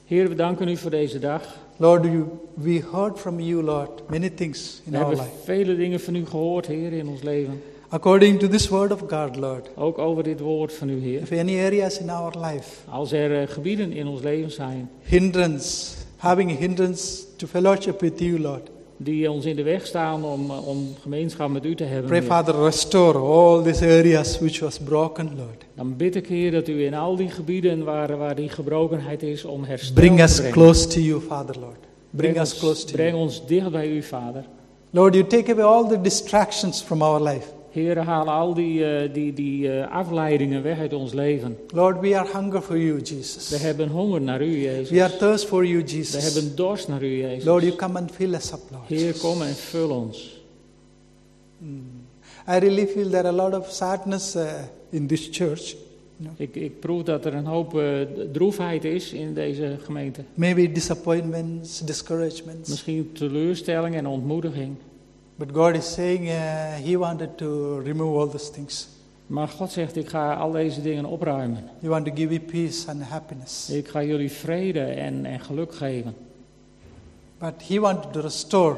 [0.06, 1.42] Heer, we danken u voor deze dag.
[1.78, 2.06] Lord,
[2.54, 5.44] we heard from you, Lord, many things in We our hebben life.
[5.44, 7.62] vele dingen van u gehoord, Heer, in ons leven.
[7.96, 11.22] According to this word of God, Lord, Ook over dit woord van u, Heer.
[11.22, 15.96] if any areas in our life, Als er eh, gebieden in ons leven zijn hindrance,
[16.18, 20.68] having hindrance to fellowship with you, Lord, die ons in de weg staan om, eh,
[20.68, 25.30] om gemeenschap met u te hebben, pray, Father, restore all these areas which was broken,
[25.38, 25.64] Lord.
[25.76, 29.46] dan bid ik, Heer, dat u in al die gebieden waar, waar die gebrokenheid is,
[29.46, 30.54] om herstel Bring te us brengen.
[30.54, 31.80] close to you, Father, Lord.
[32.10, 33.22] Bring Breng us ons- close to Breng you.
[33.22, 34.46] ons dicht bij u, Vader.
[34.90, 37.48] Lord, you take away all the distractions from our life.
[37.76, 41.58] Heer, haal al die, eh, die, die eh, afleidingen weg uit ons leven.
[41.74, 43.62] Lord, we are hunger for you, We Jesus.
[43.62, 44.90] hebben honger naar u, Jezus.
[44.90, 46.34] We are thirst for you, We Jesus.
[46.34, 47.44] hebben dorst naar u, Jezus.
[47.44, 48.88] Lord, you come and fill us up, Lord.
[48.88, 50.42] Heer, kom en vul ons.
[51.58, 51.84] Mm.
[52.48, 54.44] I really feel there are a lot of sadness uh,
[54.90, 55.76] in this church.
[56.38, 58.02] Ik, ik proef dat er een hoop eh,
[58.32, 60.24] droefheid is in deze gemeente.
[60.34, 62.70] Maybe disappointments, discouragements.
[62.70, 64.76] Misschien teleurstelling en ontmoediging.
[65.36, 66.36] But God is saying uh,
[66.86, 68.88] He wanted to remove all those things.
[69.28, 71.70] Maar God zegt, ik ga al deze dingen opruimen.
[71.82, 73.70] He wanted to give you peace and happiness.
[73.70, 76.16] Ik ga jullie vrede en, en geluk geven.
[77.38, 78.76] But He wanted to restore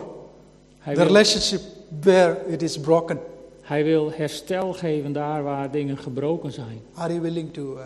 [0.79, 1.61] Hij the wil, relationship
[2.01, 3.19] where it is broken.
[3.61, 6.81] hij wil herstel geven daar waar dingen gebroken zijn.
[6.93, 7.85] Are you willing to uh,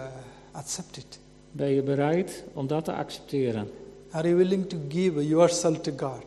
[0.51, 1.19] accept it?
[1.51, 3.71] Ben je bereid om dat te accepteren?
[4.11, 6.23] Are you willing to give yourself to God?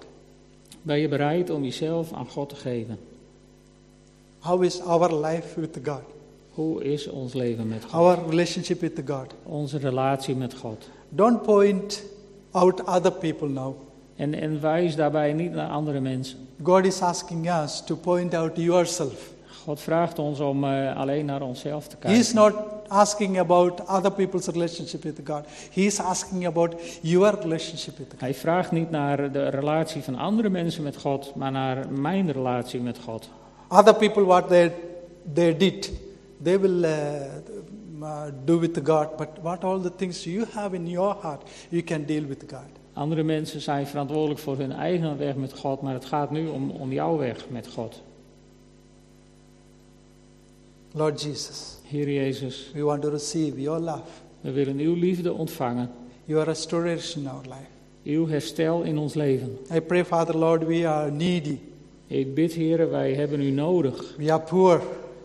[0.84, 2.98] Ben je bereid om jezelf aan God te geven?
[4.38, 6.02] How is our life with God?
[6.50, 7.92] Hoe is ons leven met God?
[7.92, 9.34] Our relationship with God?
[9.42, 10.88] Onze relatie met God.
[11.08, 12.02] Don't point
[12.50, 13.74] out other people now.
[14.16, 16.38] En, en wijs daarbij niet naar andere mensen.
[16.62, 19.33] God is asking us to point out yourself.
[19.64, 22.54] God vraagt ons om eh, alleen naar onszelf te He is kijken.
[22.54, 25.44] not asking about other people's relationship with God.
[25.72, 28.20] He is asking about your relationship with God.
[28.20, 32.80] Hij vraagt niet naar de relatie van andere mensen met God, maar naar mijn relatie
[32.80, 33.28] met God.
[33.68, 34.72] Other people, what they,
[35.34, 35.92] they did,
[36.42, 36.90] they will uh,
[38.02, 39.16] uh, do with God.
[39.16, 42.82] But what all the things you have in your heart, you can deal with God.
[42.92, 46.70] Andere mensen zijn verantwoordelijk voor hun eigen weg met God, maar het gaat nu om,
[46.70, 48.02] om jouw weg met God.
[50.96, 54.08] Lord Jesus, Heer Jezus, we want to receive your love,
[54.42, 55.90] we willen uw liefde ontvangen,
[56.24, 57.72] your restoration in our life.
[58.04, 59.58] uw herstel in ons leven.
[59.70, 61.58] I pray, Father, Lord, we are needy.
[62.06, 64.14] Ik bid, Heer, wij hebben u nodig.
[64.16, 64.82] We are poor.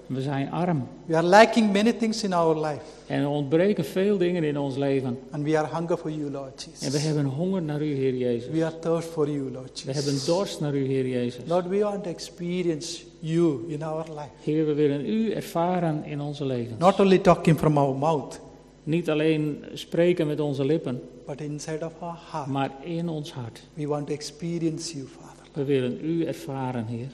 [0.10, 2.82] We zijn arm We are lacking many things in our life.
[3.07, 5.20] en er ontbreken veel dingen in ons leven.
[5.32, 7.03] And we are hunger for you, Lord En we Jesus.
[7.03, 8.49] hebben honger naar u, Heer Jezus.
[8.51, 10.26] We are thirst for you, Lord We hebben Jesus.
[10.28, 11.43] dorst naar u, Heer Jezus.
[11.47, 14.30] Lord, we want to experience you in our life.
[14.43, 16.76] Heer, we willen u ervaren in onze leven.
[16.80, 18.39] Not only talking from our mouth,
[18.84, 22.47] Niet alleen spreken met onze lippen, but inside of our heart.
[22.47, 23.64] maar in ons hart.
[23.74, 25.43] We want to experience you, Father.
[25.53, 27.07] We willen u ervaren, Heer.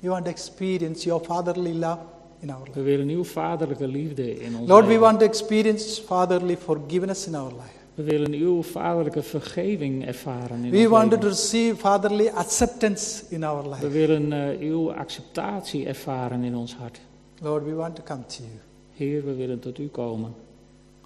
[0.00, 1.98] We want to experience your fatherly love
[2.40, 2.72] in our life.
[2.74, 5.00] We willen uw vaderlijke liefde in ons Lord, we leven.
[5.02, 7.78] want to experience fatherly forgiveness in our life.
[7.94, 11.28] We willen uw vaderlijke vergeving ervaren in We ons want to leven.
[11.28, 13.88] receive fatherly acceptance in our We life.
[13.90, 17.00] willen eh, uw acceptatie ervaren in ons hart.
[17.42, 18.58] Lord, we want to come to you.
[18.94, 20.34] Heer, we willen tot u komen.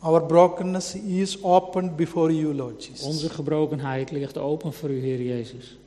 [0.01, 3.07] Our brokenness is opened before you, Lord Jesus.
[3.07, 5.79] Onze gebrokenheid ligt open voor u, Heer Jezus.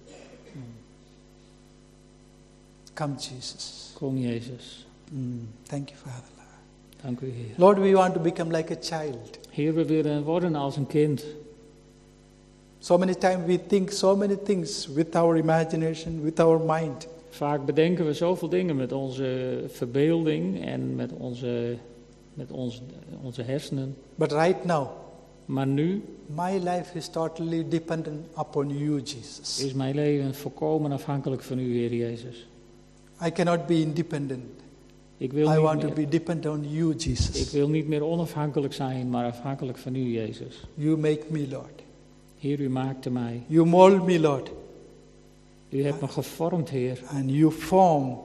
[2.97, 3.91] Come, Jesus.
[3.93, 4.85] Kom, Jezus.
[5.11, 6.45] Mm, Thank you, Father.
[7.03, 7.53] Dank u, Heer.
[7.57, 9.37] Lord, we want to become like a child.
[9.49, 11.23] Heer, we willen worden als een kind.
[12.79, 17.07] So many times we think so many things with our imagination, with our mind.
[17.29, 21.77] Vaak bedenken we zoveel dingen met onze verbeelding en met onze,
[22.33, 22.81] met ons,
[23.23, 23.95] onze hersenen.
[24.15, 24.87] But right now,
[25.45, 29.63] Maar nu my life is totally dependent upon you, Jesus.
[29.63, 32.47] is mijn leven volkomen afhankelijk van u, Heer Jezus.
[33.25, 34.43] I cannot be independent.
[35.17, 37.51] Ik wil, I want to meer, be dependent on you, ik Jesus.
[37.51, 40.67] wil niet meer onafhankelijk zijn, maar afhankelijk van u, Jezus.
[40.73, 41.81] You make me, Lord.
[42.39, 43.43] Heer, u maakte mij.
[43.47, 44.51] You mold me, Lord.
[45.69, 46.99] U hebt me gevormd, Heer.
[47.09, 48.17] And you form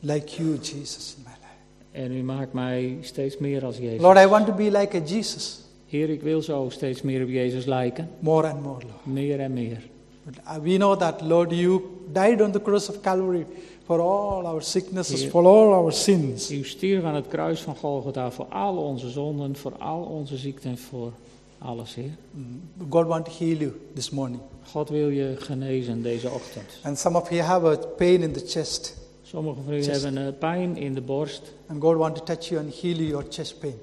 [0.00, 2.04] like you, Jesus, in my life.
[2.04, 4.00] En u maakt mij steeds meer als Jezus.
[4.00, 5.60] Lord, I want to be like a Jesus.
[5.86, 8.08] Heer, ik wil zo steeds meer op Jezus lijken.
[8.18, 9.06] More and more, Lord.
[9.06, 9.82] Meer en meer.
[10.24, 11.80] But uh, we know that, Lord, you
[12.12, 13.46] died on the cross of Calvary
[13.86, 15.30] for all our sicknesses, Yeah.
[15.30, 16.50] for all our sins.
[16.50, 20.78] U stierf aan het kruis van Golgotha voor al onze zonden, voor al onze ziekten,
[20.78, 21.12] voor,
[21.58, 22.16] Alles, Heer.
[22.30, 22.60] Mm,
[22.90, 24.40] God want to heal you this morning.
[24.70, 26.78] God wil je genezen deze ochtend.
[26.82, 28.96] And some of you have a pain in the chest.
[29.22, 30.02] Sommigen van u Chest.
[30.02, 31.42] hebben eh, pijn in de borst.
[31.66, 33.74] And God want to touch you and heal your chest pain.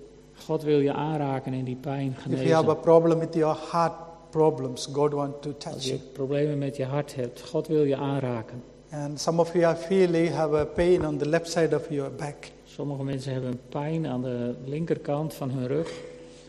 [0.45, 2.79] God wil je aanraken en die pijn If you have a genezen.
[2.81, 3.93] problem with your heart
[4.29, 5.97] problems, God want to touch Als you.
[5.97, 8.63] je problemen met je hart hebt, God wil je aanraken.
[8.93, 11.89] And some of you I feel you have a pain on the left side of
[11.89, 12.51] your back.
[12.65, 15.91] Sommige mensen hebben pijn aan de linkerkant van hun rug.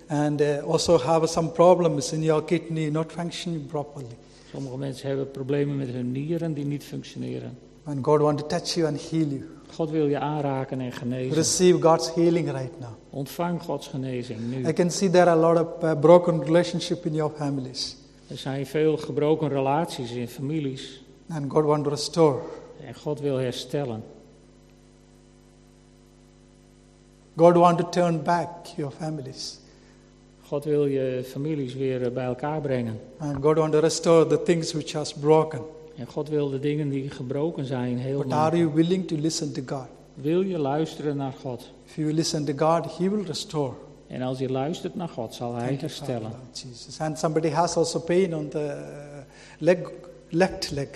[0.07, 4.17] And uh, also have some problems in your kidney not functioning properly.
[4.53, 7.59] Sommige mensen hebben problemen met hun nieren die niet functioneren.
[7.85, 9.49] And God want to touch you and heal you.
[9.75, 11.35] God wil je aanraken en genezen.
[11.35, 12.91] Receive God's healing right now.
[13.11, 14.69] Ontvang Gods genezing nu.
[14.69, 17.97] I can see there are a lot of uh, broken relationship in your families.
[18.29, 21.04] Er zijn veel gebroken relaties in families.
[21.29, 22.41] And God want to restore.
[22.87, 24.03] En God wil herstellen.
[27.37, 29.59] God want to turn back your families.
[30.47, 33.01] God wil je families weer eh, bij elkaar brengen.
[33.19, 35.61] And God want to restore the things which are broken.
[35.97, 39.53] En God wil de dingen die gebroken zijn heel But are you willing to listen
[39.53, 39.87] to God?
[40.15, 41.71] Wil je luisteren naar God?
[41.87, 43.73] If you listen to God, He will restore.
[44.07, 46.33] En als je luistert naar God, zal Hij Thank herstellen.
[46.53, 47.01] Jesus.
[47.01, 49.19] And somebody has also pain on the uh,
[49.59, 49.79] leg,
[50.29, 50.89] left leg.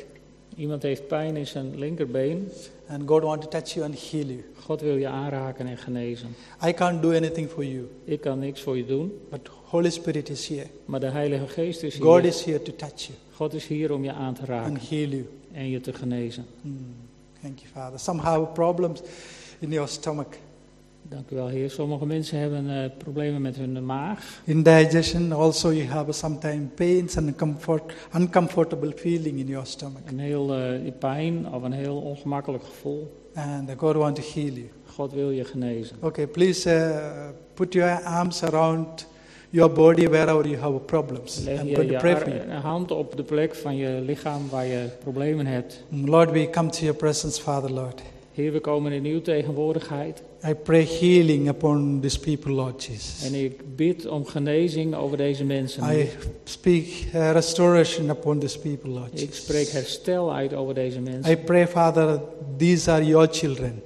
[0.59, 2.49] Iemand heeft pijn in zijn linkerbeen.
[2.89, 4.45] And God want to touch you and heal you.
[4.65, 6.29] God wil je aanraken en genezen.
[6.67, 10.29] I can't do anything for you, Ik kan niks voor je doen, but Holy Spirit
[10.29, 10.67] is here.
[10.85, 12.25] maar de Heilige Geest is God hier.
[12.31, 15.09] is here to touch you God is hier om je aan te and raken heal
[15.09, 15.29] you.
[15.53, 16.47] en je te genezen.
[16.61, 16.95] Mm.
[17.43, 17.99] Thank you, Father.
[17.99, 19.01] Some have problems
[19.59, 20.27] in your stomach,
[21.09, 21.71] Dank u wel, Heer.
[21.71, 24.41] Sommige mensen hebben eh, problemen met hun maag.
[24.45, 25.33] indigestion.
[25.33, 27.83] Also, you have sometimes pains and comfort,
[28.17, 30.03] uncomfortable feeling in your stomach.
[30.07, 30.47] Een heel
[30.83, 33.17] die pijn of een heel ongemakkelijk gevoel.
[33.35, 34.69] And God want to heal you.
[34.87, 35.97] God wil je genezen.
[36.01, 39.07] Okay, please uh, put your arms around
[39.51, 41.45] your body wherever you have problems.
[41.45, 42.51] Leg I'm je going to pray for you.
[42.51, 45.85] hand op de plek van je lichaam waar je problemen hebt.
[46.05, 48.03] Lord, we come to your presence, Father, Lord.
[48.35, 50.23] Heer, we komen in uw tegenwoordigheid.
[50.45, 53.25] I pray healing upon these people, Lord Jesus.
[53.25, 55.99] En ik bid om genezing over deze mensen.
[55.99, 56.09] I
[56.45, 56.85] speak
[57.15, 59.37] uh, restoration upon these people, Lord Ik Jesus.
[59.37, 61.33] spreek herstel uit over deze mensen.
[61.33, 62.21] I pray, Father,
[62.57, 63.83] these are your children.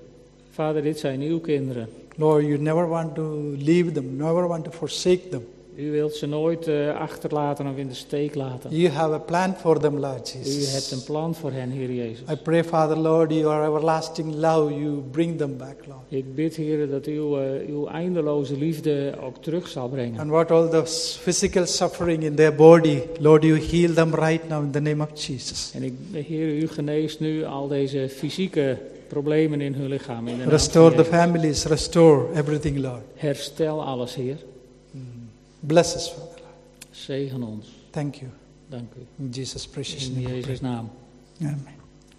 [0.51, 1.89] Vader, dit zijn uw kinderen.
[2.17, 5.43] Lord, you never want to leave them, never want to forsake them.
[5.77, 8.77] U wilt ze nooit eh, achterlaten of in de steek laten.
[8.77, 10.91] You have a plan for them, Lord U hebt Jesus.
[10.91, 12.25] een plan voor hen, Heer Jezus.
[12.31, 16.01] I pray, Father, Lord, your everlasting love, you bring them back, Lord.
[16.09, 20.21] Ik bid, Heer, dat uw, eh, uw eindeloze liefde ook terug zal brengen.
[20.21, 20.83] And what all the
[21.23, 25.21] physical suffering in their body, Lord, you heal them right now in the name of
[25.27, 25.73] Jesus.
[25.75, 30.29] En ik, Heer, u geneest nu al deze fysieke problemen in hun lichaam.
[30.29, 33.03] In de Restore the families, restore everything, Lord.
[33.15, 34.37] Herstel alles, Heer.
[35.63, 36.43] Bless us, Father.
[36.93, 37.67] Zegen ons.
[37.93, 38.31] Thank you.
[38.71, 39.07] Dank u.
[39.19, 40.35] In Jesus' precious In name.
[40.35, 40.91] we Jezus' naam.
[41.41, 41.82] Amen.